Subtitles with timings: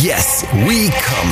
[0.00, 1.30] Yes, we come.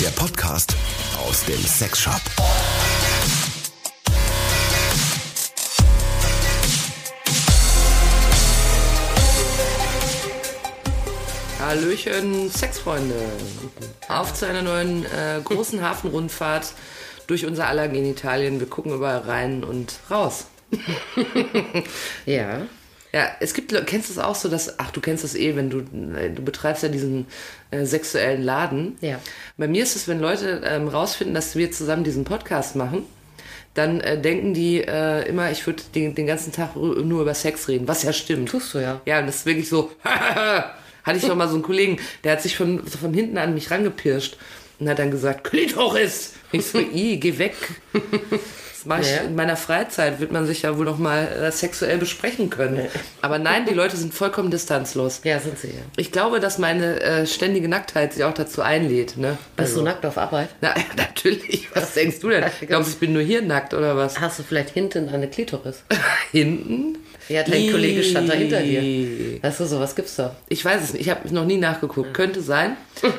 [0.00, 0.74] Der Podcast
[1.24, 2.20] aus dem Sexshop.
[11.60, 13.14] Hallöchen, Sexfreunde.
[14.08, 16.72] Auf zu einer neuen äh, großen Hafenrundfahrt
[17.28, 18.58] durch unser aller Genitalien.
[18.58, 20.46] Wir gucken überall rein und raus.
[22.26, 22.66] Ja.
[23.12, 25.70] Ja, es gibt, kennst du es auch so, dass, ach, du kennst das eh, wenn
[25.70, 25.78] du,
[26.16, 27.26] äh, du betreibst ja diesen
[27.70, 28.96] äh, sexuellen Laden.
[29.00, 29.18] Ja.
[29.56, 33.04] Bei mir ist es, wenn Leute ähm, rausfinden, dass wir zusammen diesen Podcast machen,
[33.72, 37.68] dann äh, denken die äh, immer, ich würde den, den ganzen Tag nur über Sex
[37.68, 38.50] reden, was ja stimmt.
[38.50, 39.00] Tust du ja.
[39.06, 42.42] Ja, und das ist wirklich so, hatte ich noch mal so einen Kollegen, der hat
[42.42, 44.36] sich von, so von hinten an mich rangepirscht
[44.78, 46.34] und hat dann gesagt, Klitoris.
[46.52, 47.54] Ich so, i, geh weg.
[48.78, 49.22] Das mache ich Ja.
[49.22, 52.86] in meiner Freizeit, wird man sich ja wohl noch mal äh, sexuell besprechen können.
[53.22, 55.20] Aber nein, die Leute sind vollkommen distanzlos.
[55.24, 55.82] Ja, sind sie ja.
[55.96, 59.16] Ich glaube, dass meine äh, ständige Nacktheit sie auch dazu einlädt.
[59.16, 59.36] Ne?
[59.56, 60.50] Bist du nackt auf Arbeit?
[60.60, 61.66] Na, natürlich.
[61.74, 62.44] Was denkst du denn?
[62.68, 64.20] Glaubst du, ich bin nur hier nackt oder was?
[64.20, 65.82] Hast du vielleicht hinten eine Klitoris?
[66.30, 66.98] Hinten?
[67.28, 69.42] Ja, dein Kollege stand da hinter dir.
[69.42, 70.34] Weißt du, sowas gibt's da.
[70.48, 71.02] Ich weiß es nicht.
[71.02, 72.14] Ich habe noch nie nachgeguckt.
[72.14, 72.74] Könnte sein.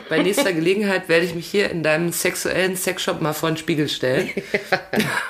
[0.09, 3.87] Bei nächster Gelegenheit werde ich mich hier in deinem sexuellen Sexshop mal vor den Spiegel
[3.87, 4.31] stellen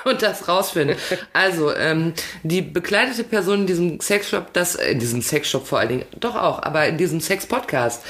[0.04, 0.96] und das rausfinden.
[1.32, 5.88] Also, ähm, die bekleidete Person in diesem Sexshop, das, äh, in diesem Sexshop vor allen
[5.88, 8.02] Dingen, doch auch, aber in diesem Sex-Podcast.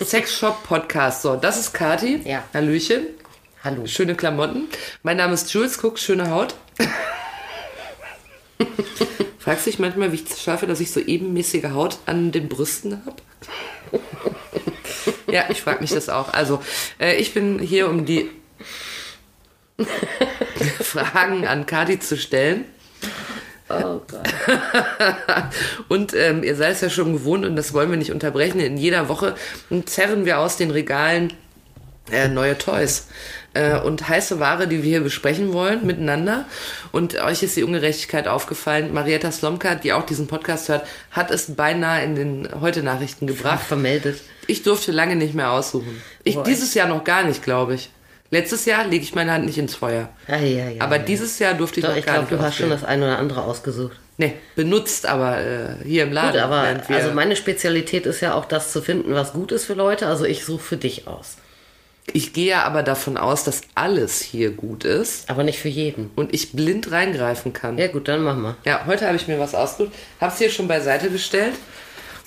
[0.00, 1.22] Sexshop-Podcast.
[1.22, 2.20] So, das ist Kati.
[2.24, 2.44] Ja.
[2.54, 3.06] Hallöchen.
[3.64, 3.86] Hallo.
[3.86, 4.68] Schöne Klamotten.
[5.02, 6.54] Mein Name ist Jules, guck, schöne Haut.
[9.38, 13.02] Fragst dich manchmal, wie ich es schaffe, dass ich so ebenmäßige Haut an den Brüsten
[13.04, 13.16] habe?
[15.32, 16.32] ja, ich frage mich das auch.
[16.32, 16.62] Also,
[17.00, 18.30] äh, ich bin hier, um die
[20.80, 22.64] Fragen an Kati zu stellen.
[23.70, 24.28] Oh Gott.
[25.88, 28.60] Und ähm, ihr seid es ja schon gewohnt und das wollen wir nicht unterbrechen.
[28.60, 29.34] In jeder Woche
[29.84, 31.34] zerren wir aus den Regalen
[32.10, 33.08] äh, neue Toys
[33.52, 36.46] äh, und heiße Ware, die wir hier besprechen wollen miteinander.
[36.92, 38.94] Und euch ist die Ungerechtigkeit aufgefallen.
[38.94, 43.66] Marietta Slomka, die auch diesen Podcast hört, hat es beinahe in den Heute-Nachrichten gebracht.
[43.66, 44.20] Vermeldet.
[44.46, 46.02] Ich durfte lange nicht mehr aussuchen.
[46.24, 46.44] Ich, Boah.
[46.44, 47.90] dieses Jahr noch gar nicht, glaube ich.
[48.30, 50.10] Letztes Jahr lege ich meine Hand nicht ins Feuer.
[50.28, 50.82] Ja, ja, ja.
[50.82, 51.02] Aber ja.
[51.02, 53.04] dieses Jahr durfte ich Doch, noch ich gar glaube, nicht du hast schon das eine
[53.04, 53.96] oder andere ausgesucht.
[54.18, 56.32] Nee, benutzt aber äh, hier im Laden.
[56.32, 59.74] Gut, aber also meine Spezialität ist ja auch das zu finden, was gut ist für
[59.74, 60.08] Leute.
[60.08, 61.36] Also ich suche für dich aus.
[62.12, 66.10] Ich gehe ja aber davon aus, dass alles hier gut ist Aber nicht für jeden.
[66.16, 67.78] und ich blind reingreifen kann.
[67.78, 68.56] Ja gut, dann machen wir.
[68.64, 71.54] Ja, heute habe ich mir was ausgesucht, habe es hier schon beiseite gestellt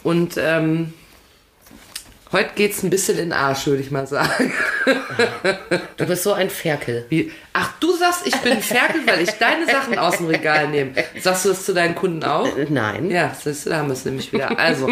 [0.03, 0.93] und ähm,
[2.31, 4.53] heute geht's ein bisschen in den Arsch, würde ich mal sagen.
[5.97, 7.05] Du bist so ein Ferkel.
[7.09, 7.31] Wie?
[7.53, 10.91] Ach, du sagst, ich bin Ferkel, weil ich deine Sachen aus dem Regal nehme.
[11.19, 12.47] Sagst du das zu deinen Kunden auch?
[12.69, 13.11] Nein.
[13.11, 14.57] Ja, siehst du, da haben wir es nämlich wieder.
[14.59, 14.89] Also,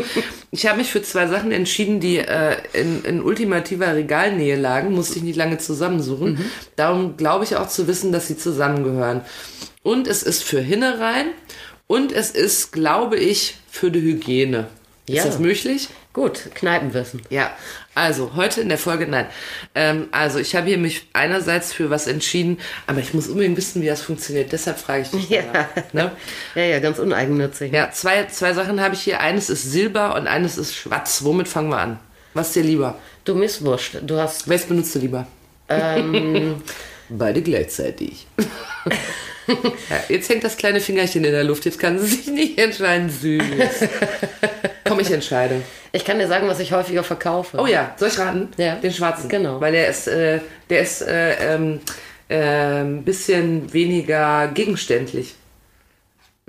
[0.52, 4.94] ich habe mich für zwei Sachen entschieden, die äh, in, in ultimativer Regalnähe lagen.
[4.94, 6.34] Musste ich nicht lange zusammensuchen.
[6.34, 6.46] Mhm.
[6.76, 9.22] Darum glaube ich auch zu wissen, dass sie zusammengehören.
[9.82, 11.28] Und es ist für Hinnerein
[11.88, 14.68] und es ist, glaube ich, für die Hygiene.
[15.10, 15.24] Ja.
[15.24, 15.90] Ist das möglich?
[16.14, 17.24] Gut, Kneipenwissen.
[17.32, 17.50] Ja,
[17.96, 19.26] also heute in der Folge, nein.
[19.74, 23.82] Ähm, also ich habe hier mich einerseits für was entschieden, aber ich muss unbedingt wissen,
[23.82, 24.52] wie das funktioniert.
[24.52, 25.30] Deshalb frage ich dich.
[25.30, 25.42] Ja.
[25.52, 26.12] danach, Ne?
[26.54, 27.74] Ja, ja, ganz uneigennützig.
[27.74, 29.20] Ja, zwei, zwei Sachen habe ich hier.
[29.20, 31.24] Eines ist Silber und eines ist Schwarz.
[31.24, 32.00] Womit fangen wir an?
[32.36, 33.00] Was ist dir lieber?
[33.26, 35.26] Du Misswurscht, du hast Welches benutzt du lieber?
[35.70, 36.62] Ähm.
[37.10, 38.28] Beide gleichzeitig.
[40.10, 41.66] jetzt hängt das kleine Fingerchen in der Luft.
[41.66, 43.10] Jetzt kann sie sich nicht entscheiden.
[43.10, 43.44] Süß.
[44.86, 45.62] Komm, ich entscheide.
[45.92, 47.58] Ich kann dir sagen, was ich häufiger verkaufe.
[47.60, 48.50] Oh ja, soll ich raten?
[48.58, 48.76] Ja.
[48.76, 49.30] Den schwarzen.
[49.30, 49.60] Genau.
[49.60, 50.40] Weil der ist, äh,
[50.70, 51.80] der ist äh, ähm,
[52.28, 55.36] äh, ein bisschen weniger gegenständlich.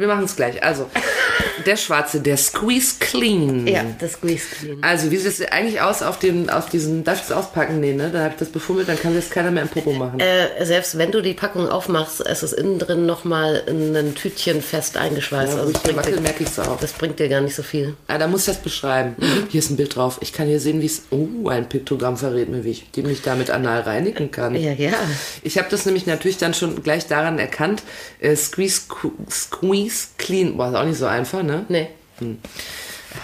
[0.01, 0.63] Wir machen es gleich.
[0.63, 0.89] Also,
[1.67, 3.67] der schwarze, der Squeeze Clean.
[3.67, 4.79] Ja, das Squeeze Clean.
[4.83, 7.81] Also, wie sieht es eigentlich aus auf, dem, auf diesen, darf ich das auspacken?
[7.81, 8.11] Nee, ne?
[8.11, 10.21] Da habe ich das befummelt, dann kann das keiner mehr im Popo machen.
[10.21, 14.63] Äh, selbst wenn du die Packung aufmachst, es ist innen drin nochmal in ein Tütchen
[14.63, 15.53] fest eingeschweißt.
[15.53, 16.79] Ja, also ich das bringt, dir, merke ich es auch.
[16.81, 17.95] das bringt dir gar nicht so viel.
[18.09, 19.17] Ah, da muss ich das beschreiben.
[19.51, 20.19] Hier ist ein Bild drauf.
[20.23, 21.03] Ich kann hier sehen, wie es.
[21.11, 24.55] Oh, ein Piktogramm verrät mir, wie ich die mich damit anal reinigen kann.
[24.55, 24.93] Ja, ja.
[25.43, 27.83] Ich habe das nämlich natürlich dann schon gleich daran erkannt.
[28.21, 28.83] Äh, squeeze,
[29.31, 30.57] squeeze Clean.
[30.57, 31.65] Boah, ist auch nicht so einfach, ne?
[31.69, 31.89] Nee.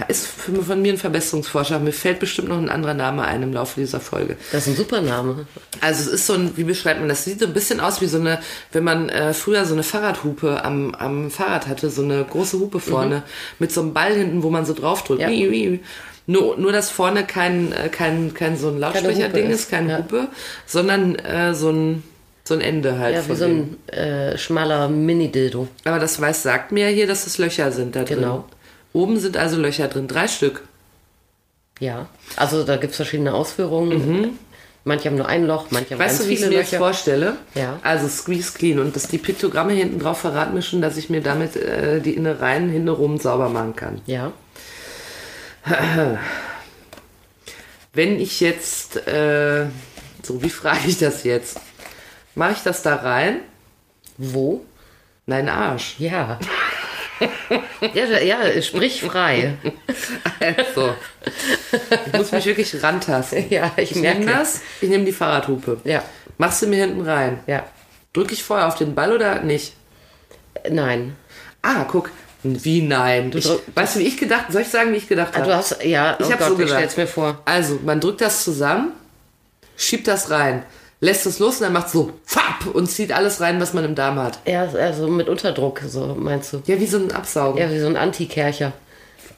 [0.08, 1.82] Ist für, von mir ein Verbesserungsvorschlag.
[1.82, 4.36] Mir fällt bestimmt noch ein anderer Name ein im Laufe dieser Folge.
[4.50, 5.46] Das ist ein super Name.
[5.80, 7.24] Also es ist so ein, wie beschreibt man das?
[7.24, 8.40] Sieht so ein bisschen aus wie so eine,
[8.72, 12.80] wenn man äh, früher so eine Fahrradhupe am, am Fahrrad hatte, so eine große Hupe
[12.80, 13.22] vorne
[13.58, 15.20] mit so einem Ball hinten, wo man so draufdrückt.
[15.20, 15.28] Ja.
[15.28, 15.80] Wie, wie.
[16.26, 19.98] Nur, nur, dass vorne kein, äh, kein, kein so ein Lautsprecherding ist, ist, keine ja.
[19.98, 20.28] Hupe,
[20.66, 22.02] sondern äh, so ein
[22.46, 23.14] so ein Ende halt.
[23.14, 25.66] Ja, wie so ein äh, schmaler Mini-Dildo.
[25.84, 28.18] Aber das weiß sagt mir ja hier, dass es Löcher sind da drin.
[28.18, 28.44] Genau.
[28.92, 30.62] Oben sind also Löcher drin, drei Stück.
[31.80, 32.08] Ja.
[32.36, 34.38] Also da gibt es verschiedene Ausführungen.
[34.84, 36.04] Manche haben nur ein Loch, manche haben Mhm.
[36.04, 36.78] Weißt ganz du, wie ich mir Löcher.
[36.78, 37.36] vorstelle?
[37.56, 37.80] Ja.
[37.82, 41.20] Also Squeeze Clean und das, die Piktogramme hinten drauf verraten mir schon, dass ich mir
[41.20, 44.00] damit äh, die Innereien hintenrum sauber machen kann.
[44.06, 44.32] Ja.
[47.92, 49.66] Wenn ich jetzt, äh,
[50.22, 51.58] so wie frage ich das jetzt?
[52.36, 53.40] Mache ich das da rein?
[54.18, 54.64] Wo?
[55.26, 55.96] Nein, Arsch.
[55.98, 56.38] Ja.
[57.94, 59.54] ja, ja, sprich frei.
[60.38, 60.94] Also,
[62.06, 63.46] ich muss mich wirklich rantasten.
[63.50, 64.26] Ja, ich Ich merke.
[64.26, 65.80] das, ich nehme die Fahrradhupe.
[65.84, 66.04] Ja.
[66.38, 67.40] Machst du mir hinten rein?
[67.46, 67.64] Ja.
[68.12, 69.72] Drücke ich vorher auf den Ball oder nicht?
[70.70, 71.16] Nein.
[71.62, 72.10] Ah, guck.
[72.42, 73.32] Wie nein?
[73.34, 75.48] Ich, drück- weißt du, wie ich gedacht Soll ich sagen, wie ich gedacht Ah, habe?
[75.48, 76.96] du hast, ja, Ich oh hab Gott, so ich gedacht.
[76.96, 77.40] mir vor.
[77.44, 78.92] Also, man drückt das zusammen,
[79.76, 80.62] schiebt das rein,
[81.00, 83.94] lässt es los und dann macht so fapp und zieht alles rein, was man im
[83.94, 84.38] Darm hat.
[84.46, 86.62] Ja, also mit Unterdruck, so meinst du.
[86.66, 87.60] Ja, wie so ein Absaugen.
[87.60, 88.72] Ja, wie so ein Antikercher.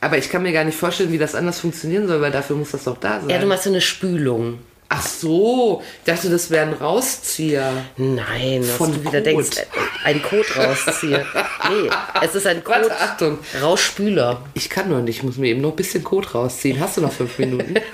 [0.01, 2.71] Aber ich kann mir gar nicht vorstellen, wie das anders funktionieren soll, weil dafür muss
[2.71, 3.31] das doch da sein.
[3.31, 4.61] Ja, du machst ja eine Spülung.
[4.91, 7.73] Ach so, ich dachte, das wäre ein Rauszieher.
[7.99, 9.27] Nein, was Von du wieder Kot.
[9.27, 9.57] denkst,
[10.05, 11.27] ein Kot rausziehe.
[11.69, 11.91] Nee,
[12.23, 13.39] es ist ein Kot Warte, Achtung.
[13.61, 14.43] Rausspüler.
[14.55, 16.81] Ich kann noch nicht, ich muss mir eben noch ein bisschen Kot rausziehen.
[16.81, 17.75] Hast du noch fünf Minuten?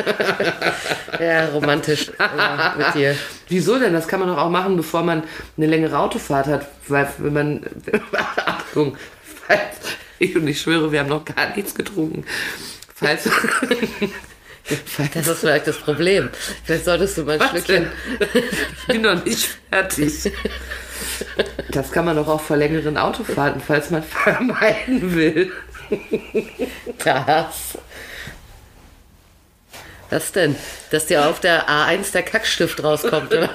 [1.20, 3.16] Ja, romantisch ja, mit dir.
[3.48, 3.92] Wieso denn?
[3.92, 5.22] Das kann man doch auch machen, bevor man
[5.56, 6.66] eine längere Autofahrt hat.
[6.88, 7.66] Weil, wenn man.
[8.44, 8.96] Achtung,
[9.46, 9.60] falls,
[10.18, 12.24] ich und ich schwöre, wir haben noch gar nichts getrunken.
[12.96, 13.28] Falls.
[15.14, 16.30] Das ist vielleicht das Problem.
[16.64, 17.90] Vielleicht solltest du mal ein Was Schlückchen.
[18.18, 18.28] denn?
[18.80, 20.32] Ich bin noch nicht fertig.
[21.70, 25.52] Das kann man doch auch vor längeren Autofahrten, falls man vermeiden will.
[27.04, 27.78] Das.
[30.10, 30.56] Was denn?
[30.90, 33.50] Dass dir auf der A1 der Kackstift rauskommt, oder?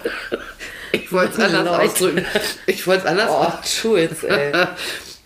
[0.91, 1.79] Ich wollte es anders Leute.
[1.91, 2.25] ausdrücken.
[2.65, 4.51] Ich wollte es anders Oh, Schulz, ey.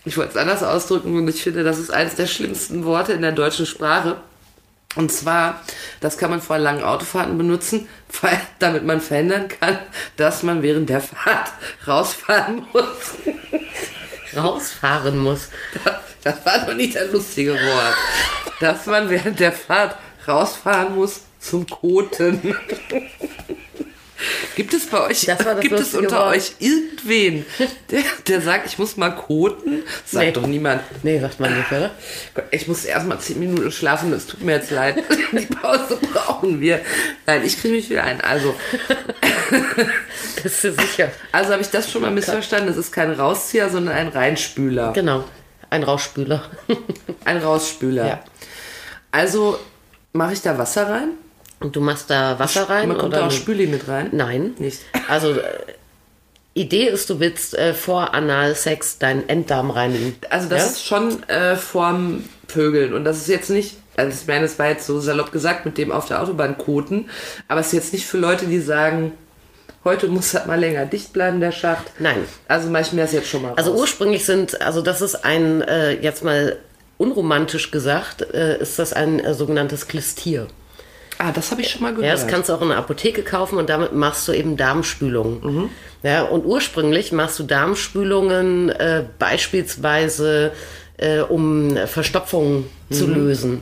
[0.05, 3.21] Ich wollte es anders ausdrücken und ich finde, das ist eines der schlimmsten Worte in
[3.21, 4.17] der deutschen Sprache.
[4.95, 5.61] Und zwar,
[6.01, 7.87] das kann man vor langen Autofahrten benutzen,
[8.21, 9.79] weil, damit man verhindern kann,
[10.17, 11.51] dass man während der Fahrt
[11.87, 13.15] rausfahren muss.
[14.35, 15.49] Rausfahren muss.
[16.23, 17.95] Das war doch nicht das lustige Wort.
[18.59, 19.95] Dass man während der Fahrt
[20.27, 22.55] rausfahren muss zum Koten.
[24.55, 26.35] Gibt es bei euch, Das das gibt es unter Wort.
[26.35, 27.45] euch irgendwen,
[27.89, 29.83] der, der sagt, ich muss mal koten?
[30.05, 30.31] Sagt Nee.
[30.31, 30.81] doch niemand.
[31.03, 31.91] Nee, sagt man nicht, oder?
[32.35, 34.97] Gott, Ich muss erst mal zehn Minuten schlafen, das tut mir jetzt leid.
[35.31, 36.79] Die Pause brauchen wir.
[37.25, 38.21] Nein, ich kriege mich wieder ein.
[38.21, 38.53] Also,
[40.43, 41.09] Bist du sicher?
[41.31, 42.69] also habe ich das schon mal missverstanden.
[42.69, 44.93] Es ist kein Rauszieher, sondern ein Reinspüler.
[44.93, 45.23] Genau.
[45.69, 46.43] Ein Rausspüler.
[47.25, 48.05] Ein Rausspüler.
[48.07, 48.23] Ja.
[49.11, 49.57] Also
[50.11, 51.09] mache ich da Wasser rein?
[51.63, 52.89] Und du machst da Wasser rein?
[52.89, 54.09] Man kommt oder da auch Spüli mit rein?
[54.11, 54.53] Nein.
[54.59, 54.79] Nicht.
[55.07, 55.43] Also, äh,
[56.55, 60.15] Idee ist, du willst äh, vor Analsex deinen Enddarm reinigen.
[60.29, 60.67] Also das ja?
[60.67, 64.67] ist schon äh, vorm Pögeln und das ist jetzt nicht, also ich meine, es war
[64.67, 67.09] jetzt so salopp gesagt mit dem auf der Autobahn koten,
[67.47, 69.13] aber es ist jetzt nicht für Leute, die sagen,
[69.83, 71.85] heute muss das mal länger dicht bleiben, der Schacht.
[71.97, 72.17] Nein.
[72.47, 73.79] Also mache ich mir das jetzt schon mal Also raus.
[73.81, 76.57] ursprünglich sind, also das ist ein, äh, jetzt mal
[76.99, 80.47] unromantisch gesagt, äh, ist das ein äh, sogenanntes Klistier.
[81.23, 82.05] Ah, das habe ich schon mal gehört.
[82.05, 85.69] Ja, das kannst du auch in der Apotheke kaufen und damit machst du eben Darmspülungen.
[86.03, 90.51] Ja, und ursprünglich machst du Darmspülungen äh, beispielsweise
[90.97, 93.61] äh, um Verstopfungen zu lösen.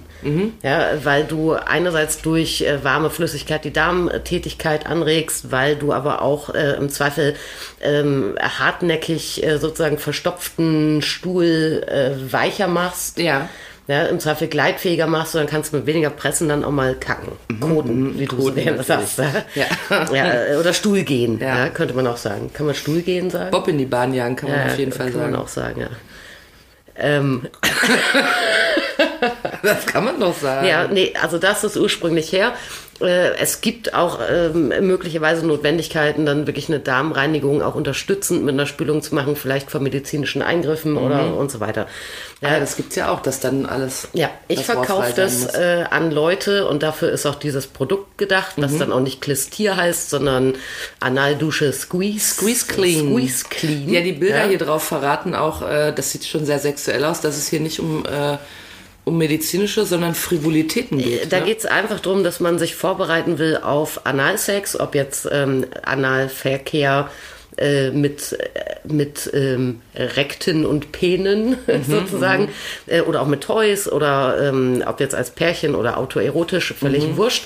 [0.62, 6.54] Ja, weil du einerseits durch äh, warme Flüssigkeit die Darmtätigkeit anregst, weil du aber auch
[6.54, 7.36] äh, im Zweifel
[7.82, 13.50] ähm, hartnäckig äh, sozusagen verstopften Stuhl äh, weicher machst Ja.
[13.88, 16.96] Ja, im Zweifel gleitfähiger machst du, dann kannst du mit weniger Pressen dann auch mal
[16.96, 17.32] kacken.
[17.60, 19.10] Koten, wie du so Mhm, Koten gerne natürlich.
[19.10, 19.36] sagst.
[19.56, 19.66] Ja.
[19.90, 20.06] Ja.
[20.14, 21.66] Ja, äh, oder Stuhl gehen, Ja.
[21.66, 21.70] ja.
[21.70, 22.52] könnte man auch sagen.
[22.54, 23.52] Kann man Stuhl gehen sagen?
[23.52, 25.32] Bob in die Bahn jagen, kann man auf jeden Fall kann sagen.
[25.32, 25.88] man auch sagen, ja.
[26.96, 27.48] Ähm,
[29.64, 30.68] Das kann man doch sagen.
[30.68, 32.54] ja, nee, also das ist ursprünglich her.
[33.02, 38.66] Äh, Es gibt auch ähm, möglicherweise Notwendigkeiten, dann wirklich eine Darmreinigung auch unterstützend mit einer
[38.66, 41.88] Spülung zu machen, vielleicht vor medizinischen Eingriffen oder und so weiter.
[42.42, 44.08] Ja, das gibt's ja auch, dass dann alles.
[44.14, 48.64] Ja, ich verkaufe das äh, an Leute und dafür ist auch dieses Produkt gedacht, Mhm.
[48.64, 50.54] was dann auch nicht Klistier heißt, sondern
[51.00, 52.36] Analdusche Squeeze.
[52.36, 53.08] Squeeze Clean.
[53.10, 53.90] Squeeze Clean.
[53.90, 54.48] Ja, die Bilder Ja.
[54.50, 57.80] hier drauf verraten auch, äh, das sieht schon sehr sexuell aus, dass es hier nicht
[57.80, 58.38] um, äh,
[59.12, 61.32] um medizinische, sondern Frivolitäten geht.
[61.32, 61.46] Da ne?
[61.46, 67.10] geht es einfach darum, dass man sich vorbereiten will auf Analsex, ob jetzt ähm, Analverkehr
[67.58, 72.50] äh, mit, äh, mit ähm, Rekten und Penen Mhm, sozusagen
[72.88, 77.18] äh, oder auch mit Toys oder ähm, ob jetzt als Pärchen oder autoerotisch, völlig Mhm.
[77.18, 77.44] wurscht.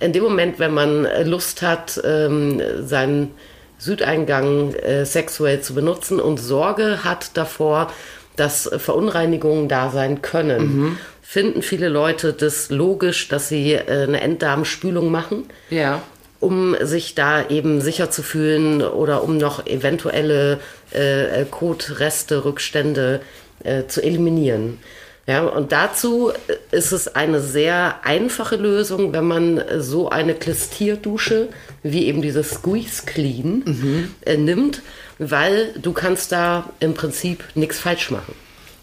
[0.00, 3.30] In dem Moment, wenn man äh, Lust hat, ähm, seinen
[3.78, 7.90] Südeingang äh, sexuell zu benutzen und Sorge hat davor,
[8.40, 15.10] dass Verunreinigungen da sein können, finden viele Leute das logisch, dass sie äh, eine Enddarmspülung
[15.10, 16.02] machen Ja.
[16.40, 20.60] um sich da eben sicher zu fühlen oder um noch eventuelle
[20.92, 23.20] äh, Kotreste, Rückstände
[23.64, 24.78] äh, zu eliminieren.
[25.26, 26.32] Ja, und dazu
[26.70, 31.48] ist es eine sehr einfache Lösung, wenn man so eine Klistierdusche
[31.82, 34.80] wie eben diese Squeeze Clean äh, nimmt,
[35.18, 38.34] weil du kannst da im Prinzip nichts falsch machen.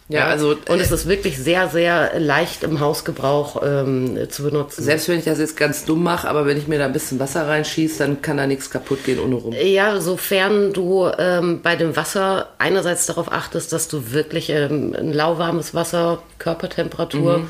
[0.07, 4.83] Ja, also Und äh, es ist wirklich sehr, sehr leicht im Hausgebrauch ähm, zu benutzen.
[4.83, 7.19] selbst wenn ich das jetzt ganz dumm mache, aber wenn ich mir da ein bisschen
[7.19, 9.55] Wasser reinschieße, dann kann da nichts kaputt gehen ohne rum.
[9.59, 15.11] Ja, sofern du ähm, bei dem Wasser einerseits darauf achtest, dass du wirklich ähm, ein
[15.11, 17.47] lauwarmes Wasser, Körpertemperatur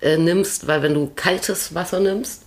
[0.00, 2.42] äh, nimmst, weil wenn du kaltes Wasser nimmst,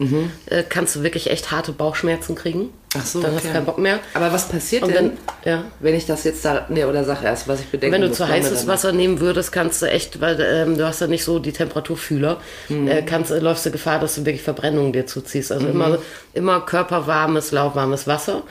[0.46, 2.69] äh, kannst du wirklich echt harte Bauchschmerzen kriegen.
[2.98, 3.58] Ach so, Dann hast du okay.
[3.58, 4.00] keinen Bock mehr.
[4.15, 5.12] Aber was passiert Und denn,
[5.43, 5.63] wenn, ja.
[5.79, 8.27] wenn ich das jetzt da, nee, oder sag erst, was ich bedenken Wenn du zu
[8.27, 8.65] heißes.
[8.65, 12.38] Wasser nehmen würdest, kannst du echt, weil ähm, du hast ja nicht so die Temperaturfühler,
[12.69, 15.51] äh, kannst, äh, läufst du Gefahr, dass du wirklich Verbrennungen dir zuziehst.
[15.51, 16.00] Also immer,
[16.34, 18.41] immer körperwarmes, lauwarmes Wasser.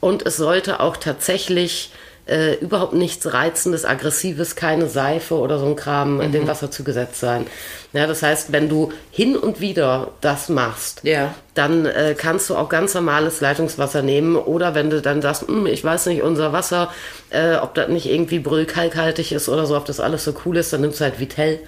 [0.00, 1.92] Und es sollte auch tatsächlich
[2.26, 7.20] äh, überhaupt nichts Reizendes, Aggressives, keine Seife oder so ein Kram in dem Wasser zugesetzt
[7.20, 7.46] sein.
[7.94, 11.34] Ja, das heißt, wenn du hin und wieder das machst, Ja.
[11.54, 14.36] dann äh, kannst du auch ganz normales Leitungswasser nehmen.
[14.36, 16.90] Oder wenn du dann sagst, "Hm, ich weiß nicht, unser Wasser,
[17.28, 20.72] äh, ob das nicht irgendwie brüllkalkhaltig ist oder so, ob das alles so cool ist,
[20.72, 21.60] dann nimmst du halt Vitell.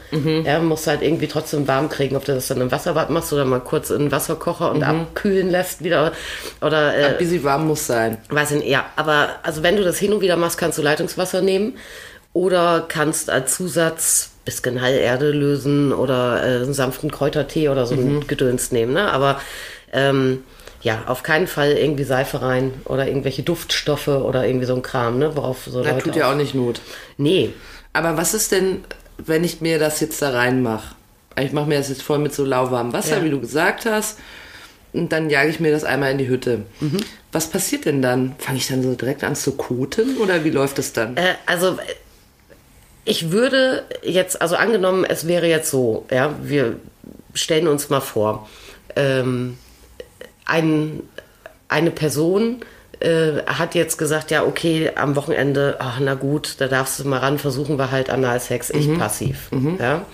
[0.46, 3.44] Ja, musst halt irgendwie trotzdem warm kriegen, ob du das dann im Wasserbad machst oder
[3.44, 6.12] mal kurz in den Wasserkocher und abkühlen lässt wieder.
[6.62, 8.16] Oder äh, Wie sie warm muss sein.
[8.30, 8.86] Weiß ich nicht, ja.
[8.96, 11.76] Aber also wenn du das hin und wieder machst, kannst du Leitungswasser nehmen
[12.32, 18.26] oder kannst als Zusatz bisschen Heilerde lösen oder äh, einen sanften Kräutertee oder so ein
[18.26, 18.92] Gedöns nehmen.
[18.92, 19.10] Ne?
[19.10, 19.40] Aber
[19.92, 20.42] ähm,
[20.82, 25.18] ja, auf keinen Fall irgendwie Seife rein oder irgendwelche Duftstoffe oder irgendwie so ein Kram,
[25.18, 25.34] ne?
[25.34, 26.80] Worauf so Das Leute tut ja auch nicht Not.
[27.16, 27.54] Nee.
[27.94, 28.84] Aber was ist denn,
[29.16, 30.94] wenn ich mir das jetzt da reinmache?
[31.40, 33.24] Ich mache mir das jetzt voll mit so lauwarmem Wasser, Ja.
[33.24, 34.18] wie du gesagt hast.
[34.92, 36.60] Und dann jage ich mir das einmal in die Hütte.
[36.80, 36.98] Mhm.
[37.32, 38.36] Was passiert denn dann?
[38.38, 41.16] Fange ich dann so direkt an zu koten oder wie läuft es dann?
[41.16, 41.78] Äh, also
[43.04, 46.76] ich würde jetzt, also angenommen, es wäre jetzt so, ja, wir
[47.34, 48.48] stellen uns mal vor,
[48.96, 49.58] ähm,
[50.46, 51.02] ein,
[51.68, 52.60] eine Person
[53.00, 57.18] äh, hat jetzt gesagt, ja, okay, am Wochenende, ach, na gut, da darfst du mal
[57.18, 59.48] ran, versuchen wir halt Analsex, ich passiv.
[59.78, 60.06] Ja.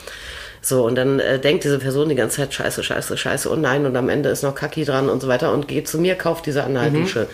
[0.62, 3.87] So, und dann äh, denkt diese Person die ganze Zeit, scheiße, scheiße, scheiße, und nein,
[3.87, 6.47] und am Ende ist noch Kacki dran und so weiter und geht zu mir, kauft
[6.47, 7.28] diese Analdusche.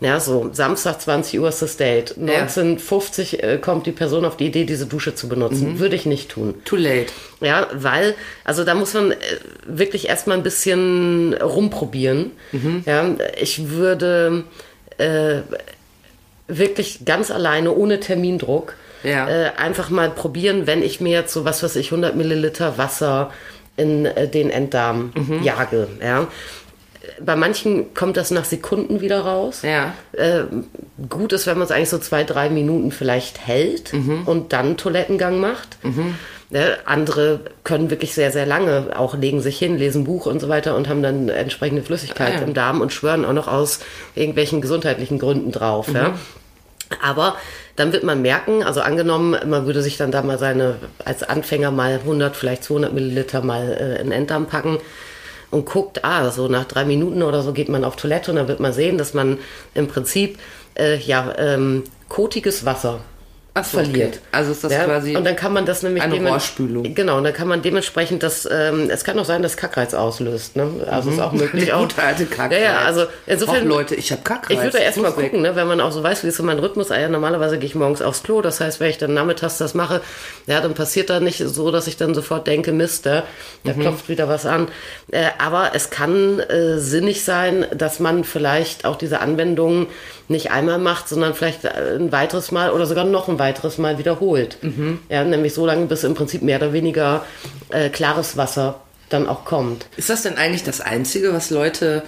[0.00, 2.16] Ja, so, Samstag 20 Uhr ist das Date.
[2.18, 5.78] 1950 äh, kommt die Person auf die Idee, diese Dusche zu benutzen.
[5.78, 6.54] Würde ich nicht tun.
[6.64, 7.12] Too late.
[7.40, 8.14] Ja, weil,
[8.44, 9.16] also da muss man äh,
[9.66, 12.30] wirklich erstmal ein bisschen rumprobieren.
[12.86, 14.44] Ja, ich würde
[14.98, 15.40] äh,
[16.48, 19.28] wirklich ganz alleine, ohne Termindruck, Ja.
[19.28, 23.30] äh, einfach mal probieren, wenn ich mir jetzt so, was weiß ich, 100 Milliliter Wasser
[23.76, 25.88] in äh, den Enddarm jage.
[26.02, 26.26] Ja.
[27.20, 29.62] Bei manchen kommt das nach Sekunden wieder raus.
[29.62, 29.94] Ja.
[30.12, 30.44] Äh,
[31.08, 33.92] gut ist, wenn man es eigentlich so zwei, drei Minuten vielleicht hält
[34.26, 35.78] und dann Toilettengang macht.
[36.52, 40.48] Ne, andere können wirklich sehr, sehr lange auch legen sich hin, lesen Buch und so
[40.48, 42.42] weiter und haben dann entsprechende Flüssigkeit Ah, ja.
[42.42, 43.78] im Darm und schwören auch noch aus
[44.16, 45.86] irgendwelchen gesundheitlichen Gründen drauf.
[45.94, 46.14] Ja.
[47.00, 47.36] Aber
[47.76, 50.74] dann wird man merken, also angenommen, man würde sich dann da mal seine,
[51.04, 54.78] als Anfänger mal 100, vielleicht 200 Milliliter mal äh, in den Enddarm packen
[55.50, 58.48] und guckt, ah, so nach drei Minuten oder so geht man auf Toilette und dann
[58.48, 59.38] wird man sehen, dass man
[59.74, 60.38] im Prinzip,
[60.74, 63.00] äh, ja, ähm, kotiges Wasser
[63.54, 64.08] verliert.
[64.16, 64.18] okay.
[64.32, 66.94] Also ist das ja, quasi und dann kann man das nämlich eine Rohrspülung.
[66.94, 70.56] Genau, und dann kann man dementsprechend das, ähm, es kann auch sein, dass Kackreiz auslöst,
[70.56, 70.68] ne?
[70.90, 71.64] Also ist auch möglich.
[71.66, 72.58] Der gute alte Kackreiz.
[72.58, 73.62] Ja, ja, also insofern.
[73.64, 74.56] Och, Leute, ich hab Kackreiz.
[74.56, 75.24] Ich würde Das erst mal muss weg.
[75.30, 76.90] gucken, ne, wenn man auch so weiß, wie ist so mein Rhythmus.
[76.90, 79.74] Ah, ja, normalerweise gehe ich morgens aufs Klo, das heißt, wenn ich dann nachmittags das
[79.74, 80.00] mache,
[80.46, 83.24] ja, dann passiert da nicht so, dass ich dann sofort denke, Mist, da,
[83.64, 83.80] da Mhm.
[83.80, 84.68] klopft wieder was an.
[85.10, 89.88] Äh, aber es kann äh, sinnig sein, dass man vielleicht auch diese Anwendungen
[90.28, 93.98] nicht einmal macht, sondern vielleicht äh, ein weiteres Mal oder sogar noch ein weiteres Mal
[93.98, 94.58] wiederholt.
[94.62, 95.00] Mhm.
[95.08, 97.24] Ja, nämlich so lange, bis im Prinzip mehr oder weniger
[97.70, 99.86] äh, klares Wasser dann auch kommt.
[99.96, 102.04] Ist das denn eigentlich das Einzige, was Leute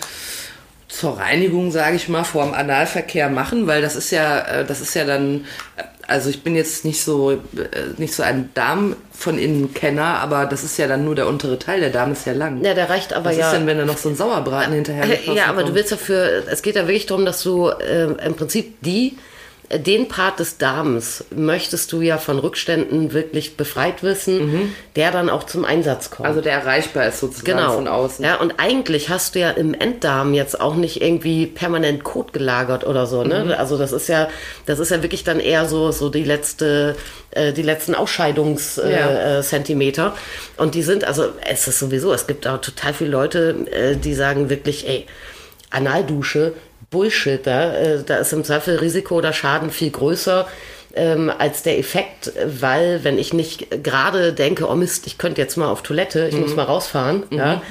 [0.89, 3.67] zur Reinigung, sage ich mal, vor dem Analverkehr machen?
[3.67, 5.47] Weil das ist ja, äh, das ist ja dann,
[5.77, 7.39] äh, also ich bin jetzt nicht so, äh,
[7.97, 11.59] nicht so ein Darm von innen Kenner, aber das ist ja dann nur der untere
[11.59, 11.81] Teil.
[11.81, 12.63] Der Darm ist ja lang.
[12.63, 13.47] Ja, der reicht aber was ja.
[13.47, 15.77] ist denn, wenn da noch so ein Sauerbraten hinterher Ja, aber du kommt?
[15.77, 19.17] willst dafür, es geht ja wirklich darum, dass du äh, im Prinzip die
[19.79, 25.45] den Part des Darms möchtest du ja von Rückständen wirklich befreit wissen, der dann auch
[25.45, 26.29] zum Einsatz kommt.
[26.29, 27.75] Also der erreichbar ist sozusagen genau.
[27.75, 28.25] von außen.
[28.25, 32.87] Ja, und eigentlich hast du ja im Enddarm jetzt auch nicht irgendwie permanent Kot gelagert
[32.87, 33.45] oder so, ne?
[33.45, 33.51] Mhm.
[33.53, 34.29] Also das ist ja,
[34.67, 36.97] das ist ja wirklich dann eher so, so die letzte,
[37.31, 38.91] äh, die letzten Ausscheidungszentimeter.
[38.91, 39.37] Ja.
[39.37, 40.15] Äh, äh, Zentimeter.
[40.57, 44.15] Und die sind, also es ist sowieso, es gibt auch total viele Leute, äh, die
[44.15, 45.07] sagen wirklich, ey,
[45.71, 46.55] Analdusche,
[46.91, 50.47] Bullshit, da, äh, da ist im Zweifel Risiko oder Schaden viel größer
[50.95, 55.57] ähm, als der Effekt, weil wenn ich nicht gerade denke, oh Mist, ich könnte jetzt
[55.57, 56.41] mal auf Toilette, ich Mhm.
[56.43, 57.63] muss mal rausfahren, ja,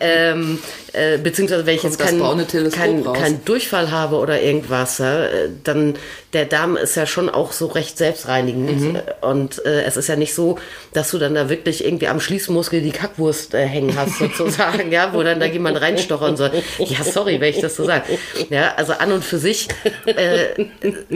[0.00, 0.58] ähm,
[0.92, 5.94] äh, beziehungsweise wenn ich Kommt jetzt keinen kein, kein Durchfall habe oder irgendwas, äh, dann
[6.32, 9.00] der Darm ist ja schon auch so recht selbstreinigend Mhm.
[9.22, 10.58] und äh, es ist ja nicht so,
[10.92, 15.12] dass du dann da wirklich irgendwie am Schließmuskel die Kackwurst äh, hängen hast sozusagen, ja,
[15.12, 16.52] wo dann da jemand reinstochern soll.
[16.78, 18.04] Ja, sorry, wenn ich das so sage.
[18.48, 19.68] Ja, also an und für sich
[20.06, 20.64] äh,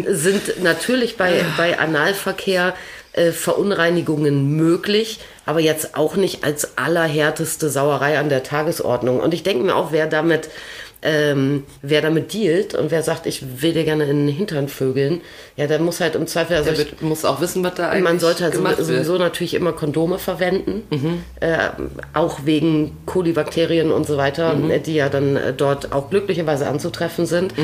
[0.06, 2.74] sind natürlich bei, bei Analverkehr
[3.14, 9.20] äh, Verunreinigungen möglich, aber jetzt auch nicht als allerhärteste Sauerei an der Tagesordnung.
[9.20, 10.48] Und ich denke mir auch, wer damit
[11.04, 15.20] ähm, wer damit dealt und wer sagt, ich will dir gerne in den Hintern vögeln,
[15.54, 18.04] ja, der muss halt im Zweifel, also Der ich, muss auch wissen, was da eigentlich
[18.04, 19.20] man sollte halt gemacht sowieso wird.
[19.20, 20.82] natürlich immer Kondome verwenden,
[21.40, 21.58] äh,
[22.14, 27.26] auch wegen Kolibakterien und so weiter, äh, die ja dann äh, dort auch glücklicherweise anzutreffen
[27.26, 27.54] sind.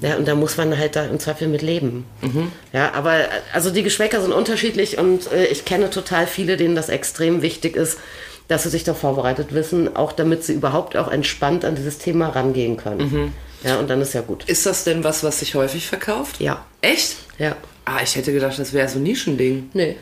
[0.00, 2.04] Ja, und da muss man halt da im Zweifel mit leben.
[2.72, 6.76] Ja, aber äh, also die Geschmäcker sind unterschiedlich und äh, ich kenne total viele, denen
[6.76, 7.98] das extrem wichtig ist,
[8.48, 12.28] dass sie sich da vorbereitet wissen, auch damit sie überhaupt auch entspannt an dieses Thema
[12.28, 13.32] rangehen können.
[13.64, 14.44] Ja, und dann ist ja gut.
[14.44, 16.40] Ist das denn was, was sich häufig verkauft?
[16.40, 16.64] Ja.
[16.82, 17.16] Echt?
[17.38, 17.56] Ja.
[17.84, 19.70] Ah, ich hätte gedacht, das wäre so ein Nischending.
[19.72, 19.96] Nee.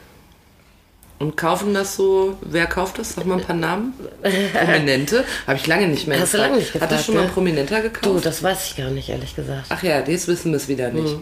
[1.21, 3.15] Und kaufen das so, wer kauft das?
[3.15, 3.95] Sag mal ein paar Namen.
[4.53, 5.25] Prominente?
[5.47, 6.51] Habe ich lange nicht mehr Hast du gefragt.
[6.53, 7.33] lange nicht Hat das gefragt, schon mal ein ne?
[7.33, 8.27] Prominenter Du, gekauft?
[8.27, 9.67] das weiß ich gar nicht, ehrlich gesagt.
[9.69, 11.17] Ach ja, jetzt wissen wir es wieder nicht.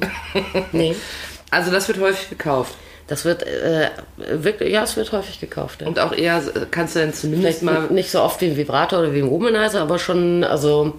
[0.72, 0.96] Nee.
[1.50, 2.74] Also das wird häufig gekauft.
[3.12, 5.82] Das wird äh, wirklich, ja, es wird häufig gekauft.
[5.82, 5.86] Ja.
[5.86, 6.40] Und auch eher,
[6.70, 7.92] kannst du denn zumindest Vielleicht mal...
[7.94, 10.94] nicht so oft wie ein Vibrator oder wie ein Womanizer, aber schon, also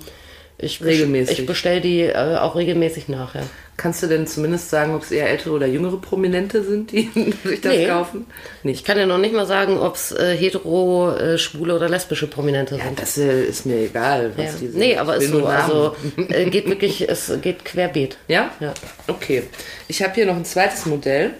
[0.60, 1.39] ich, Regelmäßig.
[1.39, 3.41] Ich bestelle die äh, auch regelmäßig nach, ja.
[3.77, 7.10] Kannst du denn zumindest sagen, ob es eher ältere oder jüngere Prominente sind, die
[7.43, 7.88] sich das Nee.
[7.88, 8.27] kaufen?
[8.60, 8.86] Ich Nicht.
[8.86, 12.75] kann ja noch nicht mal sagen, ob es äh, hetero, äh, schwule oder lesbische Prominente
[12.77, 13.01] Ja, sind.
[13.01, 14.51] das äh, ist mir egal, was Ja.
[14.61, 14.77] die sind.
[14.77, 15.44] Nee, aber Ich ist so.
[15.48, 15.96] Also
[16.29, 18.18] äh, geht wirklich, es geht querbeet.
[18.27, 18.51] Ja?
[18.59, 18.75] Ja.
[19.07, 19.42] Okay.
[19.88, 21.31] Ich habe hier noch ein zweites Modell,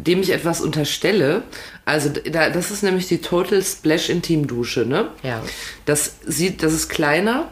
[0.00, 1.42] dem ich etwas unterstelle.
[1.84, 5.08] Also da, das ist nämlich die Total Splash Intimdusche, ne?
[5.22, 5.42] Ja.
[5.86, 7.48] Das sieht, das ist kleiner.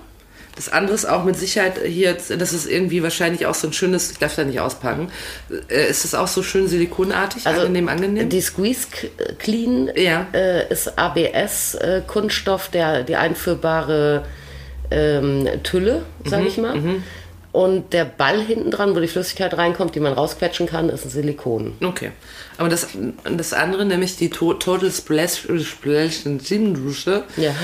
[0.55, 4.11] Das andere ist auch mit Sicherheit hier, das ist irgendwie wahrscheinlich auch so ein schönes,
[4.13, 5.11] ich darf da nicht auspacken.
[5.69, 8.17] Äh, Ist das auch so schön silikonartig, angenehm, angenehm?
[8.25, 8.87] Also Die Squeeze
[9.39, 10.27] Clean Ja.
[10.33, 14.25] äh, ist ABS-Kunststoff, der die einführbare
[14.91, 16.75] ähm, Tülle, sage Mhm, ich mal.
[17.57, 21.11] Und der Ball hinten dran, wo die Flüssigkeit reinkommt, die man rausquetschen kann, ist ein
[21.11, 21.73] Silikon.
[21.83, 22.11] Okay.
[22.59, 22.89] Aber das,
[23.25, 27.55] das andere, nämlich die to Total Splash, Splash Intimdusche, Ja.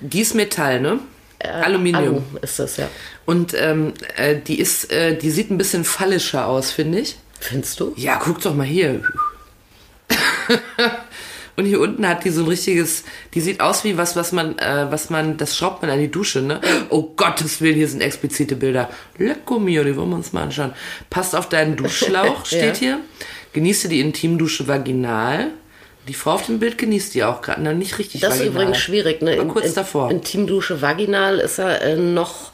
[0.00, 1.00] die ist Metall, ne?
[1.40, 2.24] Aluminium.
[2.32, 2.88] Alu ist das, ja.
[3.26, 7.16] Und ähm, äh, die ist, äh, die sieht ein bisschen fallischer aus, finde ich.
[7.38, 7.92] Findest du?
[7.96, 9.02] Ja, guck doch mal hier.
[11.56, 14.58] Und hier unten hat die so ein richtiges, die sieht aus wie was, was man,
[14.58, 16.60] äh, was man, das schraubt man an die Dusche, ne?
[16.88, 18.88] Oh Gottes Willen, hier sind explizite Bilder.
[19.18, 20.72] Lecco mio, die wollen wir uns mal anschauen.
[21.10, 23.00] Passt auf deinen Duschschlauch, steht hier.
[23.52, 25.48] Genieße die Intimdusche vaginal.
[26.08, 27.74] Die Frau auf dem Bild genießt die auch gerade, ne?
[27.74, 28.62] Nicht richtig Das ist vaginal.
[28.62, 29.20] übrigens schwierig.
[29.22, 29.36] Ne?
[29.38, 30.10] War kurz in, davor.
[30.10, 32.52] Intimdusche vaginal ist ja äh, noch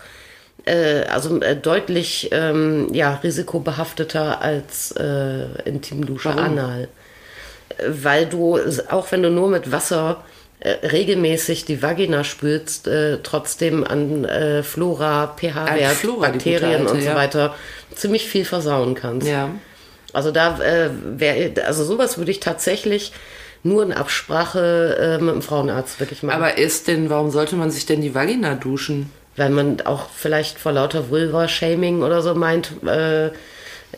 [0.65, 6.59] äh, also äh, deutlich ähm, ja, risikobehafteter als äh, Intimdusche Warum?
[6.59, 6.89] anal.
[7.87, 8.59] Weil du,
[8.91, 10.25] auch wenn du nur mit Wasser
[10.61, 17.09] äh, regelmäßig die Vagina spülst, äh, trotzdem an äh, Flora, pH-Wert, Bakterien alte, und so
[17.09, 17.15] ja.
[17.15, 17.55] weiter
[17.95, 19.29] ziemlich viel versauen kannst.
[19.29, 19.51] Ja.
[20.13, 23.13] Also da äh, wär, also sowas würde ich tatsächlich
[23.63, 26.37] nur in Absprache äh, mit dem Frauenarzt wirklich machen.
[26.37, 29.11] Aber ist denn, warum sollte man sich denn die Vagina duschen?
[29.39, 33.31] weil man auch vielleicht vor lauter Vulva-Shaming oder so meint, äh,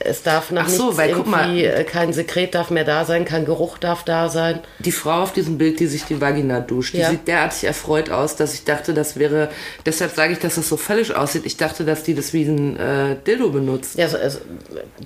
[0.03, 3.25] es darf nach Ach so, weil guck mal- äh, kein Sekret darf mehr da sein,
[3.25, 4.61] kein Geruch darf da sein.
[4.79, 7.11] Die Frau auf diesem Bild, die sich die Vagina duscht, die Ja.
[7.11, 9.51] sieht derartig erfreut aus, dass ich dachte, das wäre,
[9.85, 11.43] deshalb sage ich, dass das so falsch aussieht.
[11.45, 13.97] Ich dachte, dass die das wie ein äh, Dildo benutzt.
[13.99, 14.39] Ja, so, also,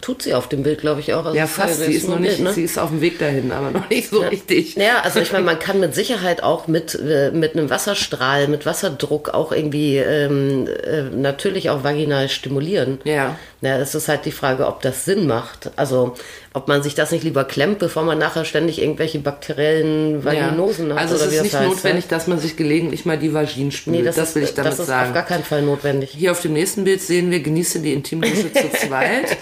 [0.01, 1.25] tut sie auf dem Bild, glaube ich, auch.
[1.27, 1.81] Also Ja, fast.
[1.81, 2.53] Sie ist noch nicht, Bild, ne?
[2.55, 4.77] sie ist auf dem Weg dahin, aber noch nicht so richtig.
[4.77, 8.65] Ja, also ich meine, man kann mit Sicherheit auch mit, äh, mit einem Wasserstrahl, mit
[8.65, 13.01] Wasserdruck auch irgendwie ähm, äh, natürlich auch vaginal stimulieren.
[13.05, 13.37] Ja.
[13.61, 15.71] Ja, es ist halt die Frage, ob das Sinn macht.
[15.77, 16.15] Also
[16.53, 20.95] ob man sich das nicht lieber klemmt, bevor man nachher ständig irgendwelche bakteriellen Vaginosen ja.
[20.95, 21.03] hat.
[21.03, 22.11] Also es ist nicht heißt, notwendig, ja?
[22.11, 23.97] dass man sich gelegentlich mal die Vaginen spült.
[23.97, 25.09] Nee, das, das will ich damit das ist sagen.
[25.09, 26.11] auf gar keinen Fall notwendig.
[26.11, 29.37] Hier auf dem nächsten Bild sehen wir, genieße die Intimdusche zu zweit.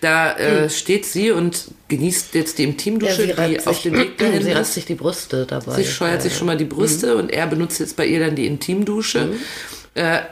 [0.00, 4.42] Da äh, steht sie und genießt jetzt die Intimdusche, die reibt auf dem Weg dahin
[4.44, 4.74] sie reibt ist.
[4.74, 5.72] sich die Brüste dabei.
[5.76, 8.46] Sie scheuert sich schon mal die Brüste und er benutzt jetzt bei ihr dann die
[8.46, 9.30] Intimdusche.
[10.00, 10.22] Äh,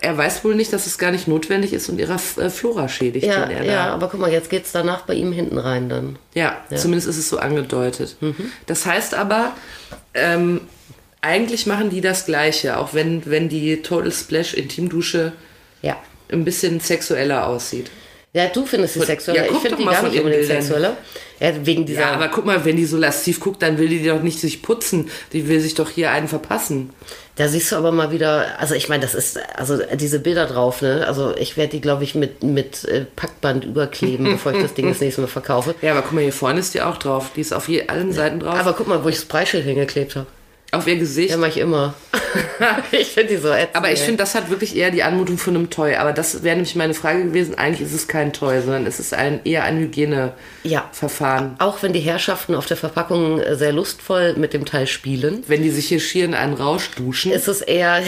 [0.00, 3.24] er weiß wohl nicht, dass es gar nicht notwendig ist und ihrer äh, Flora schädigt,
[3.24, 3.84] ja, ja, da.
[3.94, 6.18] aber guck mal, jetzt geht's danach bei ihm hinten rein dann.
[6.34, 8.16] Ja, zumindest ist es so angedeutet.
[8.66, 9.54] Das heißt aber,
[10.14, 10.62] ähm,
[11.20, 15.32] eigentlich machen die das Gleiche, auch wenn, wenn die Total Splash Intimdusche
[15.82, 15.96] Ja.
[16.32, 17.92] ein bisschen sexueller aussieht.
[18.32, 19.38] Ja, du findest sie sexueller.
[19.38, 20.96] ja, ich guck finde doch die mal gar nicht unbedingt sexueller.
[21.42, 22.02] Ja, wegen dieser.
[22.02, 24.62] Ja, aber guck mal, wenn die so lasziv guckt, dann will die doch nicht sich
[24.62, 25.10] putzen.
[25.32, 26.90] Die will sich doch hier einen verpassen.
[27.34, 30.82] Da siehst du aber mal wieder, also ich meine, das ist, also diese Bilder drauf,
[30.82, 31.04] ne?
[31.04, 34.86] Also ich werde die, glaube ich, mit, mit äh, Packband überkleben, bevor ich das Ding
[34.86, 35.74] das nächste Mal verkaufe.
[35.82, 37.32] Ja, aber guck mal, hier vorne ist die auch drauf.
[37.34, 38.54] Die ist auf je, allen Seiten drauf.
[38.54, 40.26] Aber guck mal, wo ich das Preisschild hingeklebt habe.
[40.72, 41.30] Auf ihr Gesicht.
[41.30, 41.94] Ja, mache ich immer.
[42.92, 43.76] ich finde die so ätzend.
[43.76, 45.96] Aber ich finde, das hat wirklich eher die Anmutung von einem Toy.
[45.96, 47.56] Aber das wäre nämlich meine Frage gewesen.
[47.56, 51.56] Eigentlich ist es kein Toy, sondern es ist ein, eher ein Hygieneverfahren.
[51.60, 51.66] Ja.
[51.66, 55.62] Auch wenn die Herrschaften auf der Verpackung äh, sehr lustvoll mit dem Teil spielen, Wenn
[55.62, 57.32] die sich hier schier in einen Rausch duschen.
[57.32, 58.02] ist es eher,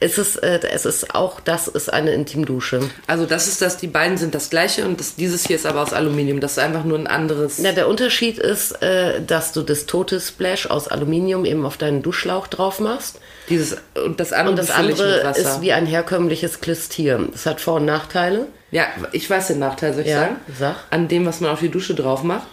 [0.00, 2.80] ist es, äh, es ist auch, das ist eine Intimdusche.
[3.06, 5.82] also das ist das, die beiden sind das gleiche und das, dieses hier ist aber
[5.82, 6.40] aus Aluminium.
[6.40, 7.58] Das ist einfach nur ein anderes.
[7.58, 12.02] Na, der Unterschied ist, äh, dass du das tote Splash aus Aluminium eben auf deinen
[12.02, 13.18] Duschschlauch drauf machst.
[13.48, 17.28] Dieses, und das andere, Und das andere ist wie ein herkömmliches Klistier.
[17.34, 18.46] Es hat Vor- und Nachteile.
[18.70, 20.36] Ja, ich weiß den Nachteil, soll ich Ja, sagen?
[20.58, 20.76] sag.
[20.90, 22.46] An dem, was man auf die Dusche drauf macht.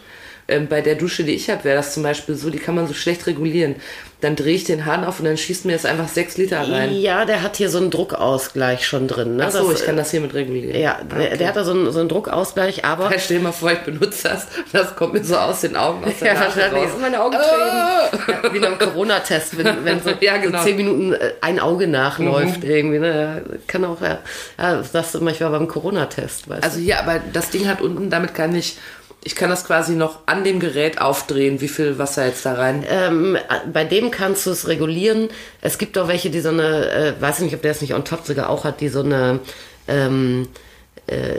[0.51, 2.87] Ähm, bei der Dusche, die ich habe, wäre das zum Beispiel so, die kann man
[2.87, 3.75] so schlecht regulieren.
[4.21, 6.93] Dann drehe ich den Hahn auf und dann schießt mir jetzt einfach sechs Liter rein.
[6.93, 9.37] Ja, der hat hier so einen Druckausgleich schon drin.
[9.37, 9.45] Ne?
[9.47, 10.79] Ach so, Das, ich kann das hiermit regulieren.
[10.79, 13.11] Ja, der, der hat da so einen, so einen Druckausgleich, aber.
[13.11, 14.45] Ja, stell dir mal vor, ich benutze das.
[14.71, 16.03] Das kommt mir so aus den Augen.
[16.05, 16.83] Aus der Ja, Nase wahrscheinlich.
[16.83, 16.89] raus.
[16.91, 18.43] Ist meine Augen tränen.
[18.43, 20.59] Ja, wie beim Corona-Test, wenn, wenn so, Ja, genau.
[20.59, 20.61] Mhm.
[20.61, 22.99] so zehn Minuten äh, ein Auge nachläuft irgendwie.
[22.99, 23.41] Ne?
[23.65, 24.19] Kann auch, ja,
[24.59, 28.35] ja, das sagst du manchmal beim Corona-Test, Also hier, aber das Ding hat unten, damit
[28.35, 28.77] kann ich,
[29.23, 32.83] ich kann das quasi noch an dem Gerät aufdrehen, wie viel Wasser jetzt da rein.
[32.89, 33.37] Ähm,
[33.71, 35.29] bei dem kannst du es regulieren.
[35.61, 37.93] Es gibt auch welche, die so eine, äh, weiß ich nicht, ob der es nicht
[37.93, 39.39] on top sogar auch hat, die so eine,
[39.87, 40.70] ähm, äh,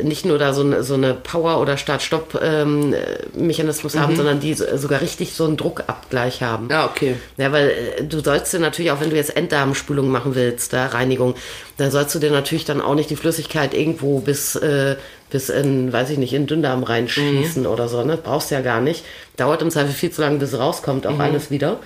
[0.03, 5.01] nicht nur da so eine, so eine Power- oder Start-Stopp-Mechanismus haben, sondern die so, sogar
[5.01, 6.69] richtig so einen Druckabgleich haben.
[6.71, 7.17] Ja, okay.
[7.37, 10.87] Ja, weil äh, du sollst dir natürlich auch, wenn du jetzt Enddarmspülung machen willst, da
[10.87, 11.35] Reinigung,
[11.77, 14.97] dann sollst du dir natürlich dann auch nicht die Flüssigkeit irgendwo bis, äh,
[15.31, 18.19] bis in, weiß ich nicht, in den Dünndarm reinschießen oder so, ne?
[18.23, 19.05] Brauchst du ja gar nicht.
[19.37, 21.79] Dauert im Zweifel viel zu lange, bis es rauskommt, auch alles wieder.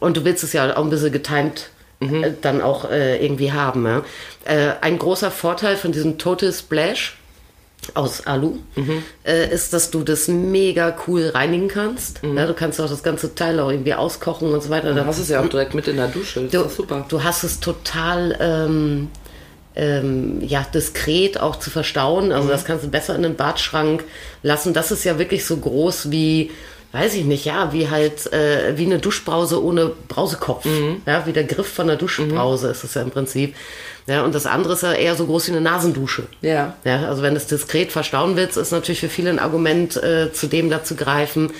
[0.00, 1.70] Und du willst es ja auch ein bisschen getimed
[2.04, 3.86] äh, dann auch äh, irgendwie haben.
[3.86, 4.02] Ja?
[4.44, 7.16] Äh, ein großer Vorteil von diesem Total Splash
[7.92, 8.56] aus Alu
[9.26, 12.20] äh, ist, dass du das mega cool reinigen kannst.
[12.22, 14.94] Ja, du kannst auch das ganze Teil auch irgendwie auskochen und so weiter.
[14.94, 16.44] Du hast es ja auch direkt mit in der Dusche.
[16.44, 17.04] Das Du, ist super.
[17.06, 19.10] du hast es total ähm,
[19.76, 22.32] ähm, ja, diskret auch zu verstauen.
[22.32, 24.04] Also das kannst du besser in den Badschrank
[24.42, 24.72] lassen.
[24.72, 26.52] Das ist ja wirklich so groß wie,
[26.94, 30.64] weiß ich nicht, ja, wie halt äh, wie eine Duschbrause ohne Brausekopf.
[31.06, 33.56] Ja, wie der Griff von der Duschbrause ist es ja im Prinzip.
[34.06, 36.24] Ja, und das andere ist ja eher so groß wie eine Nasendusche.
[36.40, 36.76] Ja.
[36.84, 40.46] Ja, also wenn es diskret verstauen willst, ist natürlich für viele ein Argument, äh, zu
[40.46, 41.50] dem da zu greifen.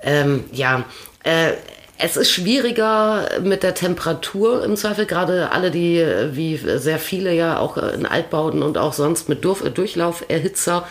[0.00, 0.84] Ähm, ja,
[1.24, 1.52] äh,
[1.98, 7.58] es ist schwieriger mit der Temperatur im Zweifel, gerade alle, die wie sehr viele ja
[7.58, 10.86] auch in Altbauten und auch sonst mit Durf Durchlauferhitzer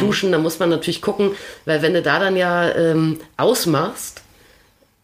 [0.00, 1.32] duschen, da muss man natürlich gucken,
[1.66, 4.22] weil wenn du da dann ja ähm, ausmachst,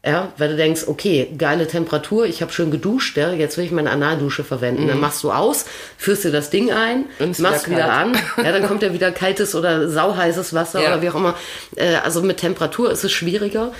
[0.05, 3.71] ja, weil du denkst, okay, geile Temperatur, ich habe schön geduscht, ja, jetzt will ich
[3.71, 4.89] meine Analdusche verwenden.
[4.89, 5.65] Dann machst du aus,
[5.97, 8.93] führst dir das Ding ein, Und ist machst wieder wieder, an, ja, dann kommt ja
[8.93, 10.89] wieder kaltes oder sauheißes Wasser Ja.
[10.89, 11.37] oder wie auch immer.
[11.77, 13.71] Äh, also mit Temperatur ist es schwieriger.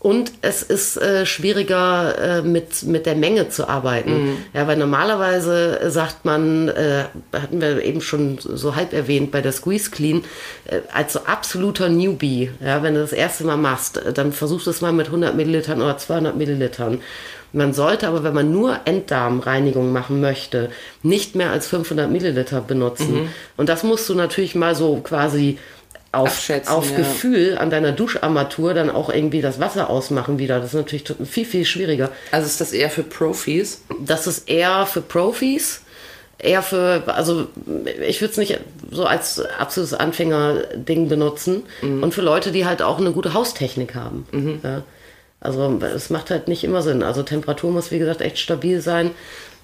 [0.00, 4.38] Und es ist äh, schwieriger, äh, mit, mit der Menge zu arbeiten.
[4.54, 9.52] Ja, weil normalerweise sagt man, äh, hatten wir eben schon so halb erwähnt bei der
[9.52, 10.24] Squeeze Clean,
[10.64, 14.66] äh, als so absoluter Newbie, ja, wenn du das erste Mal machst, äh, dann versuchst
[14.66, 17.02] du es mal mit 100 Millilitern oder 200 Millilitern.
[17.52, 20.70] Man sollte aber, wenn man nur Enddarmreinigung machen möchte,
[21.02, 23.28] nicht mehr als 500 Milliliter benutzen.
[23.56, 25.58] Und das musst du natürlich mal so quasi
[26.12, 26.96] auf, auf ja.
[26.96, 30.58] Gefühl an deiner Duscharmatur dann auch irgendwie das Wasser ausmachen wieder.
[30.58, 32.10] Das ist natürlich viel, viel schwieriger.
[32.32, 33.82] Also ist das eher für Profis?
[34.04, 35.82] Das ist eher für Profis,
[36.38, 37.46] eher für, also
[38.06, 38.58] ich würde es nicht
[38.90, 44.60] so als absolutes Anfängerding benutzen und für Leute, die halt auch eine gute Haustechnik haben.
[44.64, 44.82] Ja.
[45.40, 47.02] Also es macht halt nicht immer Sinn.
[47.02, 49.12] Also Temperatur muss, wie gesagt, echt stabil sein.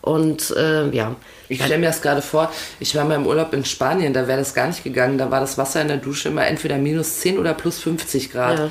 [0.06, 1.16] Und äh, ja.
[1.48, 4.38] Ich stelle mir das gerade vor, ich war mal im Urlaub in Spanien, da wäre
[4.38, 5.18] das gar nicht gegangen.
[5.18, 8.58] Da war das Wasser in der Dusche immer entweder minus 10 oder plus 50 Grad.
[8.58, 8.70] Ja.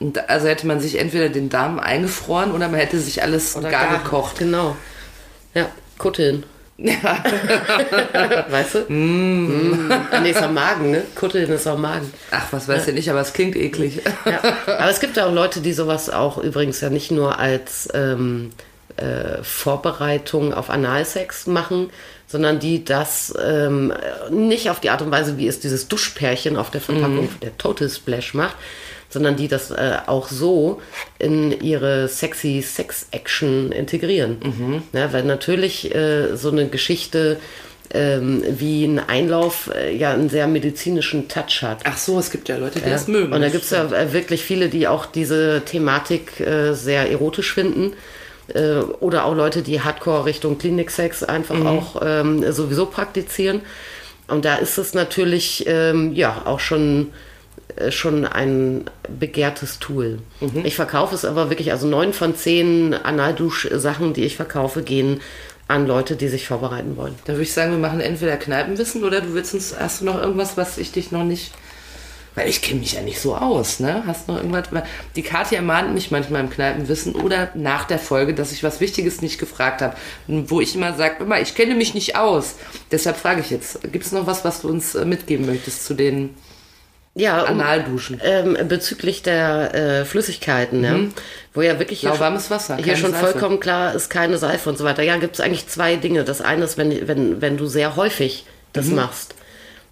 [0.00, 3.98] Und also hätte man sich entweder den Darm eingefroren oder man hätte sich alles gar,
[3.98, 4.38] gekocht.
[4.38, 4.74] Genau.
[5.52, 5.66] Ja,
[5.98, 6.44] Kutteln.
[6.78, 6.94] Ja.
[8.48, 8.78] Weißt du?
[8.90, 9.92] Mm.
[10.22, 11.02] Nee, ist am Magen, ne?
[11.14, 12.10] Kutteln ist am Magen.
[12.30, 14.00] Ach, was weiß ich nicht, aber es klingt eklig.
[14.24, 14.40] Ja.
[14.66, 18.52] Aber es gibt ja auch Leute, die sowas auch übrigens ja nicht nur als ähm,
[19.00, 21.90] äh, Vorbereitung auf Analsex machen,
[22.26, 23.92] sondern die das ähm,
[24.30, 27.88] nicht auf die Art und Weise, wie es dieses Duschpärchen auf der Verpackung der Total
[27.88, 28.56] Splash macht,
[29.08, 30.80] sondern die das äh, auch so
[31.18, 34.84] in ihre sexy Sex-Action integrieren.
[34.92, 37.38] Ja, weil natürlich äh, so eine Geschichte
[37.92, 41.80] ähm, wie ein Einlauf äh, ja einen sehr medizinischen Touch hat.
[41.84, 43.32] Ach so, es gibt ja Leute, die das mögen.
[43.32, 47.52] Und da gibt es ja äh, wirklich viele, die auch diese Thematik äh, sehr erotisch
[47.52, 47.94] finden.
[48.54, 53.62] Äh, oder auch Leute, die Hardcore Richtung Kliniksex einfach auch ähm, sowieso praktizieren.
[54.28, 57.12] Und da ist es natürlich ähm, ja auch schon,
[57.76, 58.84] äh, schon ein
[59.18, 60.20] begehrtes Tool.
[60.64, 65.20] Ich verkaufe es aber wirklich, also neun von zehn Analdusch-Sachen, die ich verkaufe, gehen
[65.66, 67.14] an Leute, die sich vorbereiten wollen.
[67.26, 70.20] Da würde ich sagen, wir machen entweder Kneipenwissen oder du willst uns, hast du noch
[70.20, 71.52] irgendwas, was ich dich noch nicht,
[72.34, 74.04] weil ich kenne mich ja nicht so aus, ne?
[74.06, 74.68] Hast du noch irgendwas,
[75.16, 79.20] die Katja ermahnt mich manchmal im Kneipenwissen oder nach der Folge, dass ich was Wichtiges
[79.20, 82.54] nicht gefragt habe, wo ich immer sage, immer, ich kenne mich nicht aus.
[82.92, 85.94] Deshalb frage ich jetzt, gibt es noch was, was du uns äh, mitgeben möchtest zu
[85.94, 86.34] den
[87.16, 88.20] Ja, um, Analduschen?
[88.24, 90.98] ähm, bezüglich der äh, Flüssigkeiten, ja,
[91.52, 93.26] wo ja wirklich hier, Lauwarmes Wasser, hier schon Seife.
[93.26, 95.02] vollkommen klar ist, keine Seife und so weiter.
[95.02, 96.22] Ja, gibt es eigentlich zwei Dinge.
[96.22, 98.94] Das eine ist, wenn, wenn, wenn du sehr häufig das Mhm.
[98.94, 99.34] machst,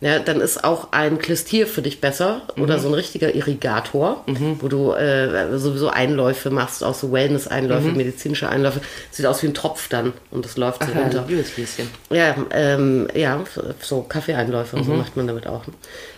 [0.01, 2.63] ja, dann ist auch ein Klistier für dich besser Mhm.
[2.63, 4.25] oder so ein richtiger Irrigator,
[4.61, 8.81] wo du äh, sowieso Einläufe machst, auch so Wellness-Einläufe, medizinische Einläufe.
[9.11, 10.97] Sieht aus wie ein Tropf dann und das läuft so Mhm.
[10.97, 11.25] Ja, runter.
[11.27, 11.91] Gläschen.
[12.11, 13.43] Ja, ähm, ja,
[13.81, 14.99] so Kaffeeeinläufe und so Mhm.
[14.99, 15.63] macht man damit auch.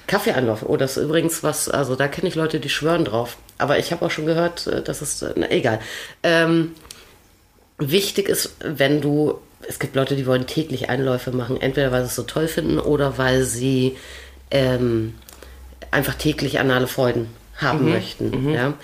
[0.07, 3.37] Kaffeeeinläufe, oh, das ist übrigens was, also da kenne ich Leute, die schwören drauf.
[3.59, 5.79] Aber ich habe auch schon gehört, äh, das ist, äh, na, egal.
[6.23, 6.73] Ähm,
[7.79, 9.39] wichtig ist, wenn du,
[9.69, 12.79] es gibt Leute, die wollen täglich Einläufe machen, entweder weil sie es so toll finden
[12.79, 13.97] oder weil sie
[14.51, 15.15] ähm,
[15.91, 18.53] einfach täglich anale Freuden haben möchten.
[18.55, 18.75] Ja?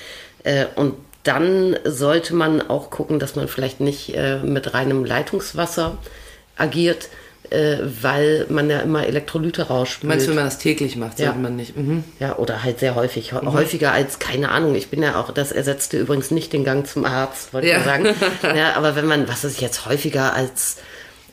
[0.45, 5.99] Äh, und dann sollte man auch gucken, dass man vielleicht nicht äh, mit reinem Leitungswasser
[6.57, 7.09] agiert,
[7.50, 10.09] äh, weil man ja immer Elektrolyte Du rausspült.
[10.09, 11.26] meinst, wenn man das täglich macht, Ja.
[11.26, 11.76] sollte man nicht.
[11.76, 12.04] Mhm.
[12.20, 13.32] Ja, oder halt sehr häufig.
[13.32, 16.87] Hä- Häufiger als, keine Ahnung, ich bin ja auch, das ersetzte übrigens nicht den Gang
[16.87, 17.78] zum Arzt, wollte Ja.
[17.78, 18.14] ich mal sagen.
[18.56, 20.76] Ja, aber wenn man, was ist jetzt häufiger als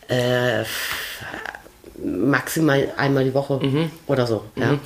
[0.07, 0.63] äh,
[2.03, 3.59] maximal einmal die Woche
[4.07, 4.77] oder so, ja,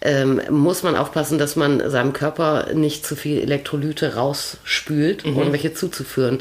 [0.00, 5.74] ähm, muss man aufpassen, dass man seinem Körper nicht zu viel Elektrolyte rausspült, ohne welche
[5.74, 6.40] zuzuführen.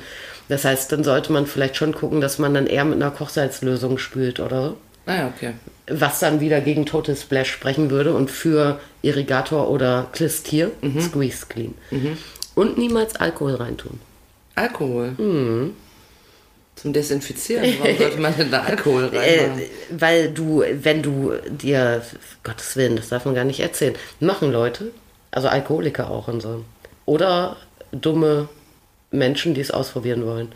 [0.52, 3.98] Das heißt, dann sollte man vielleicht schon gucken, dass man dann eher mit einer Kochsalzlösung
[3.98, 5.54] spült oder so Ah ja, okay.
[5.88, 11.74] was dann wieder gegen Total Splash sprechen würde und für Irrigator oder Klistier, Squeeze Clean.
[12.54, 14.00] Und niemals Alkohol reintun.
[14.56, 15.12] Alkohol.
[15.18, 15.74] Mhm.
[16.76, 17.66] Zum Desinfizieren.
[17.80, 19.62] Warum sollte man denn da Alkohol Äh, reinmachen?
[19.92, 22.02] weil du, wenn du dir,
[22.44, 24.92] Gottes Willen, das darf man gar nicht erzählen, machen Leute,
[25.32, 26.66] also Alkoholiker auch und so.
[27.06, 27.56] Oder
[27.92, 28.50] dumme
[29.12, 30.52] Menschen, die es ausprobieren wollen.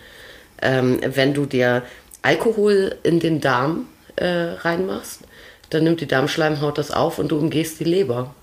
[0.61, 1.83] Ähm, wenn du dir
[2.21, 5.21] Alkohol in den Darm äh, reinmachst,
[5.69, 8.33] dann nimmt die Darmschleimhaut das auf und du umgehst die Leber.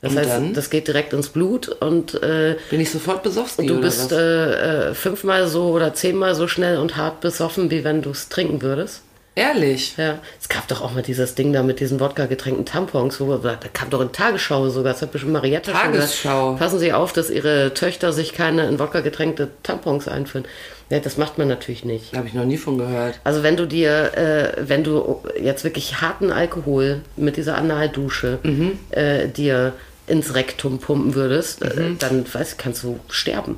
[0.00, 0.52] Das Und heißt, dann?
[0.54, 3.66] das geht direkt ins Blut und äh, Bin ich sofort besoffen?
[3.66, 7.84] du oder bist äh, äh, fünfmal so oder zehnmal so schnell und hart besoffen, wie
[7.84, 9.02] wenn du es trinken würdest.
[9.36, 9.96] Ehrlich?
[9.96, 13.20] Ja, es gab doch auch mal dieses Ding da mit diesen Wodka-getränkten Tampons.
[13.20, 14.92] Wo, da kam doch in Tagesschau sogar.
[14.92, 16.22] Das hat bestimmt Marietta schon gesagt.
[16.22, 16.54] Tagesschau.
[16.54, 20.44] Passen Sie auf, dass Ihre Töchter sich keine in Wodka getränkte Tampons einführen.
[20.90, 22.14] Ja, das macht man natürlich nicht.
[22.16, 23.18] Habe ich noch nie von gehört.
[23.24, 28.78] Also wenn du dir, äh, wenn du jetzt wirklich harten Alkohol mit dieser Analdusche Mhm.
[28.90, 29.72] äh, dir
[30.06, 31.98] ins Rektum pumpen würdest, äh, Mhm.
[31.98, 33.56] dann weiß, kannst du sterben.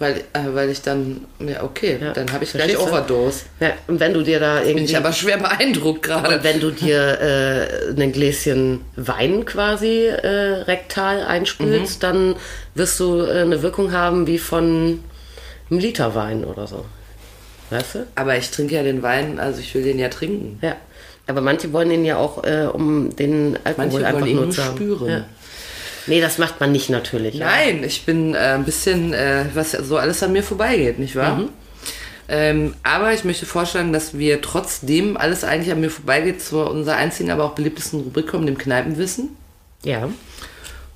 [0.00, 2.12] Weil, äh, weil ich dann, ja okay, Ja.
[2.12, 2.92] dann habe ich gleich Verstehst du?
[2.92, 3.40] Overdose.
[3.58, 6.36] Ja, und wenn du dir da irgendwie Bin ich aber schwer beeindruckt gerade.
[6.36, 10.28] Und wenn du dir äh, ein Gläschen Wein quasi äh,
[10.68, 12.36] rektal einspülst, dann
[12.76, 15.00] wirst du äh, eine Wirkung haben wie von
[15.68, 16.84] einem Liter Wein oder so.
[17.70, 18.06] Weißt du?
[18.14, 20.58] Aber ich trinke ja den Wein, also ich will den ja trinken.
[20.62, 20.76] Ja.
[21.26, 24.44] Aber manche wollen ihn ja auch, äh, um den Alkohol Manche einfach wollen ihn nur
[24.46, 24.76] nur zu haben.
[24.76, 25.08] spüren.
[25.08, 25.24] Ja.
[26.08, 27.34] Nee, das macht man nicht natürlich.
[27.34, 27.46] ja.
[27.46, 31.36] Nein, ich bin äh, ein bisschen, äh, was so alles an mir vorbeigeht, nicht wahr?
[31.36, 31.48] Mhm.
[32.30, 36.96] Ähm, aber ich möchte vorschlagen, dass wir trotzdem alles eigentlich an mir vorbeigeht zu unserer
[36.96, 39.36] einzigen, aber auch beliebtesten Rubrik kommen, dem Kneipenwissen.
[39.82, 40.08] Ja.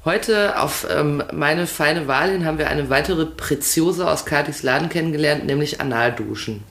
[0.04, 4.88] Heute auf ähm, meine feine Wahl hin haben wir eine weitere Preziose aus Katis Laden
[4.88, 6.64] kennengelernt, nämlich Analduschen.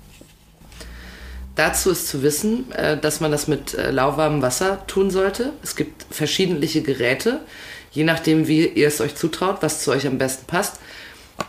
[1.56, 5.54] Dazu ist zu wissen, äh, dass man das mit äh, lauwarmem Wasser tun sollte.
[5.64, 7.40] Es gibt verschiedentliche Geräte,
[7.92, 10.78] je nachdem, wie ihr es euch zutraut, was zu euch am besten passt.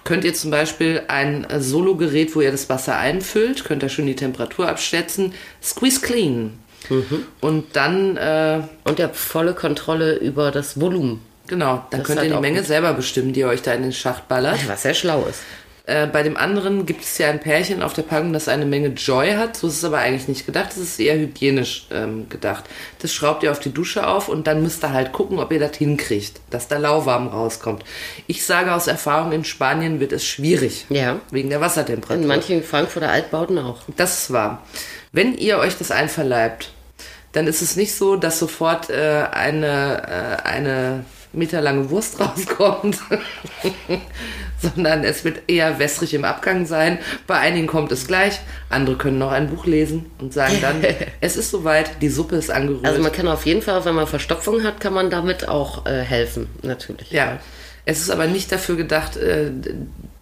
[0.05, 4.17] Könnt ihr zum Beispiel ein Solo-Gerät, wo ihr das Wasser einfüllt, könnt ihr schon die
[4.17, 5.35] Temperatur abschätzen.
[5.63, 6.59] Squeeze Clean.
[7.41, 11.21] Und dann, äh, Und ihr habt volle Kontrolle über das Volumen.
[11.47, 12.67] genau, dann Das könnt ihr die Menge gut.
[12.67, 14.59] selber bestimmen, die ihr euch da in den Schacht ballert.
[14.67, 15.41] Was sehr schlau ist.
[15.85, 18.88] Äh, bei dem anderen gibt es ja ein Pärchen auf der Packung, das eine Menge
[18.88, 19.57] Joy hat.
[19.57, 20.68] So ist es aber eigentlich nicht gedacht.
[20.68, 22.64] Das ist eher hygienisch ähm, gedacht.
[23.01, 25.59] Das schraubt ihr auf die Dusche auf und dann müsst ihr halt gucken, ob ihr
[25.59, 27.85] das hinkriegt, dass da lauwarm rauskommt.
[28.29, 30.87] Ich sage aus Erfahrung, in Spanien wird es schwierig.
[30.88, 31.21] Ja.
[31.33, 32.23] Wegen der Wassertemperatur.
[32.23, 33.81] In manchen Frankfurter Altbauten auch.
[33.97, 34.62] Das ist wahr.
[35.11, 36.71] Wenn ihr euch das einverleibt,
[37.33, 42.99] dann ist es nicht so, dass sofort äh, eine, äh, eine meterlange Wurst rauskommt,
[44.62, 46.98] sondern es wird eher wässrig im Abgang sein.
[47.27, 50.83] Bei einigen kommt es gleich, andere können noch ein Buch lesen und sagen dann,
[51.20, 52.87] es ist soweit, die Suppe ist angerührt.
[52.87, 56.03] Also man kann auf jeden Fall, wenn man Verstopfung hat, kann man damit auch äh,
[56.03, 57.11] helfen, natürlich.
[57.11, 57.38] ja,
[57.85, 59.51] es ist aber nicht dafür gedacht, äh,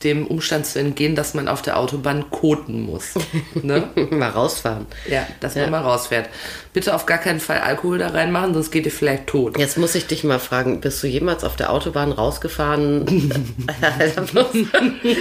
[0.03, 3.11] dem Umstand zu entgehen, dass man auf der Autobahn koten muss.
[3.63, 3.89] Ne?
[4.11, 4.87] Mal rausfahren.
[5.11, 5.63] Ja, dass Ja.
[5.63, 6.31] man mal rausfährt.
[6.73, 9.59] Bitte auf gar keinen Fall Alkohol da reinmachen, sonst geht ihr vielleicht tot.
[9.59, 13.05] Jetzt muss ich dich mal fragen, bist du jemals auf der Autobahn rausgefahren?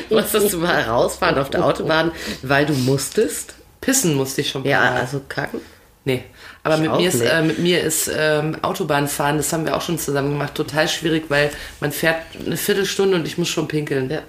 [0.10, 3.56] Musstest du mal rausfahren auf der Autobahn, weil du musstest?
[3.82, 4.64] Pissen musste ich schon.
[4.66, 5.00] Ja, Mal.
[5.02, 5.60] also kacken?
[6.06, 6.24] nee.
[6.70, 9.98] Aber mit mir, ist, äh, mit mir ist ähm, Autobahnfahren, das haben wir auch schon
[9.98, 14.10] zusammen gemacht, total schwierig, weil man fährt eine Viertelstunde und ich muss schon pinkeln.
[14.10, 14.22] Ja.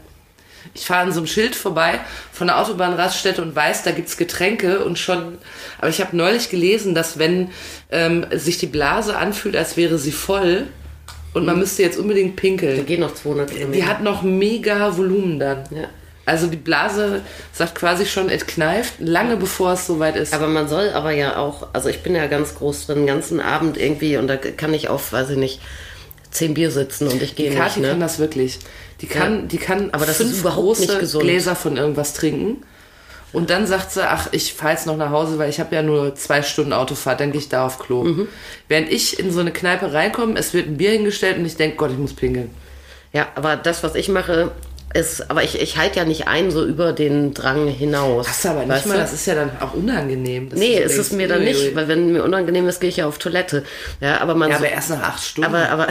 [0.74, 2.00] Ich fahre an so einem Schild vorbei
[2.32, 5.38] von der Autobahnraststätte und weiß, da gibt's Getränke und schon.
[5.78, 7.50] Aber ich habe neulich gelesen, dass wenn
[7.90, 10.66] ähm, sich die Blase anfühlt, als wäre sie voll
[11.32, 13.72] und man müsste jetzt unbedingt pinkeln, gehen noch 200 Kilometer.
[13.72, 15.64] die hat noch mega Volumen dann.
[15.70, 15.88] Ja.
[16.30, 20.32] Also die Blase sagt quasi schon, es kneift, lange bevor es soweit ist.
[20.32, 23.40] Aber man soll aber ja auch, also ich bin ja ganz groß drin, den ganzen
[23.40, 25.60] Abend irgendwie und da kann ich auf, weiß ich nicht,
[26.30, 27.58] zehn Bier sitzen und ich gehe nicht.
[27.58, 28.04] Kathi kann Ne?
[28.04, 28.60] das wirklich.
[29.00, 31.24] Die kann, die kann Aber das fünf ist überhaupt große nicht gesund.
[31.24, 32.62] Gläser von irgendwas trinken.
[33.32, 35.82] Und dann sagt sie, ach, ich fahre jetzt noch nach Hause, weil ich habe ja
[35.82, 38.04] nur zwei Stunden Autofahrt, dann gehe ich da auf Klo.
[38.04, 38.28] Mhm.
[38.68, 41.76] Während ich in so eine Kneipe reinkomme, es wird ein Bier hingestellt und ich denke,
[41.76, 42.50] Gott, ich muss pinkeln.
[43.12, 44.52] Ja, aber das, was ich mache,
[44.92, 48.26] ist, aber ich, ich halte ja nicht ein so über den Drang hinaus.
[48.26, 49.00] Das ist aber nicht weißt mal, du?
[49.00, 50.48] das ist ja dann auch unangenehm.
[50.54, 53.06] Nee, du ist es mir dann nicht, weil wenn mir unangenehm ist, gehe ich ja
[53.06, 53.62] auf Toilette.
[54.00, 55.48] Ja, aber man Ja, so, aber erst nach acht Stunden.
[55.54, 55.86] aber, aber,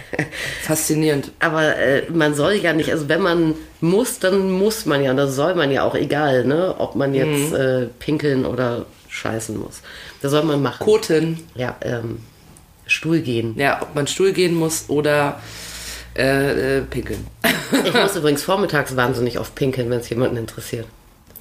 [0.62, 1.30] Faszinierend.
[1.40, 5.16] aber äh, man soll ja nicht, also wenn man muss, dann muss man ja, und
[5.16, 7.54] das soll man ja auch, egal, ne, ob man jetzt Mhm.
[7.56, 9.80] äh, pinkeln oder scheißen muss.
[10.22, 10.84] Das soll man machen.
[10.84, 11.40] Koten.
[11.54, 12.18] Ja, ähm,
[12.86, 13.54] Stuhl gehen.
[13.58, 15.40] Ja, ob man Stuhl gehen muss oder
[16.16, 17.26] äh, äh, pinkeln.
[17.84, 20.86] Ich muss übrigens vormittags wahnsinnig oft pinkeln, wenn es jemanden interessiert.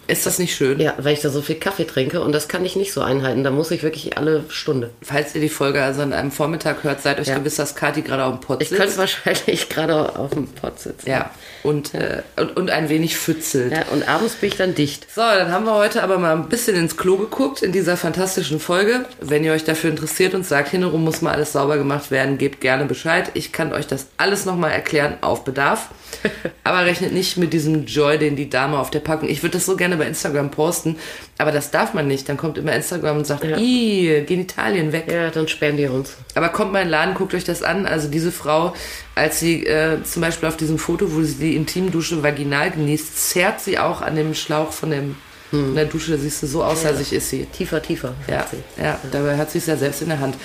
[0.07, 0.79] Ist das nicht schön?
[0.79, 3.43] Ja, weil ich da so viel Kaffee trinke und das kann ich nicht so einhalten.
[3.43, 4.91] Da muss ich wirklich alle Stunde.
[5.01, 7.37] Falls ihr die Folge also an einem Vormittag hört, seid euch Ja.
[7.37, 8.81] gewiss, dass Kathi gerade auf dem Pott Ich sitzt.
[8.81, 11.09] könnte wahrscheinlich gerade auf dem Pott sitzen.
[11.09, 11.31] Ja,
[11.63, 13.71] und, Äh, und, und ein wenig fützelt.
[13.73, 13.83] ja.
[13.91, 15.07] Und abends bin ich dann dicht.
[15.13, 18.59] So, dann haben wir heute aber mal ein bisschen ins Klo geguckt in dieser fantastischen
[18.61, 19.05] Folge.
[19.19, 22.61] Wenn ihr euch dafür interessiert und sagt, hintenrum muss mal alles sauber gemacht werden, gebt
[22.61, 23.29] gerne Bescheid.
[23.33, 25.89] Ich kann euch das alles nochmal erklären auf Bedarf.
[26.63, 29.27] Aber rechnet nicht mit diesem Joy, den die Dame auf der Packung.
[29.27, 30.97] Ich würde das so gerne bei Instagram posten,
[31.37, 32.27] aber das darf man nicht.
[32.29, 33.57] Dann kommt immer Instagram und sagt, Ja.
[33.57, 35.05] ih, Genitalien weg.
[35.11, 36.15] Ja, dann sperren die uns.
[36.35, 37.85] Aber kommt mal in den Laden, guckt euch das an.
[37.85, 38.73] Also diese Frau,
[39.15, 43.61] als sie äh, zum Beispiel auf diesem Foto, wo sie die Intimdusche vaginal genießt, zerrt
[43.61, 45.15] sie auch an dem Schlauch von dem
[45.49, 46.17] von der Dusche.
[46.17, 47.45] Siehst du, so außer ist sie.
[47.45, 48.13] Tiefer, tiefer.
[48.29, 48.81] Ja, sie.
[48.83, 50.35] ja, dabei hat sie es ja selbst in der Hand.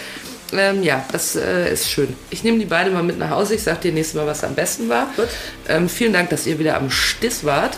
[0.52, 2.14] Ähm, ja, das äh, ist schön.
[2.30, 3.54] Ich nehme die beide mal mit nach Hause.
[3.54, 5.08] Ich sag dir nächstes Mal, was am besten war.
[5.68, 7.76] Ähm, vielen Dank, dass ihr wieder am Stiss wart.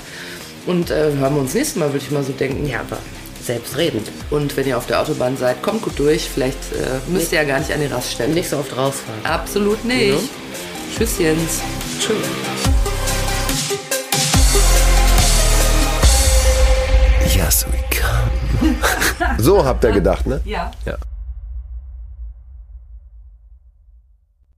[0.66, 2.66] Und äh, hören wir uns nächstes Mal, würde ich mal so denken.
[2.66, 2.98] Ja, aber
[3.42, 4.10] selbstredend.
[4.30, 6.28] Und wenn ihr auf der Autobahn seid, kommt gut durch.
[6.32, 8.30] Vielleicht äh, müsst ihr ja gar nicht an die Raststätte.
[8.32, 9.24] Nicht so oft rausfahren.
[9.24, 10.14] Absolut nicht.
[10.14, 10.96] Ja.
[10.96, 11.60] Tschüss, Jens.
[12.00, 12.16] Tschüss.
[17.34, 18.76] Yes, we come.
[19.38, 20.40] So habt ihr gedacht, ne?
[20.44, 20.70] Ja.
[20.86, 20.96] Ja.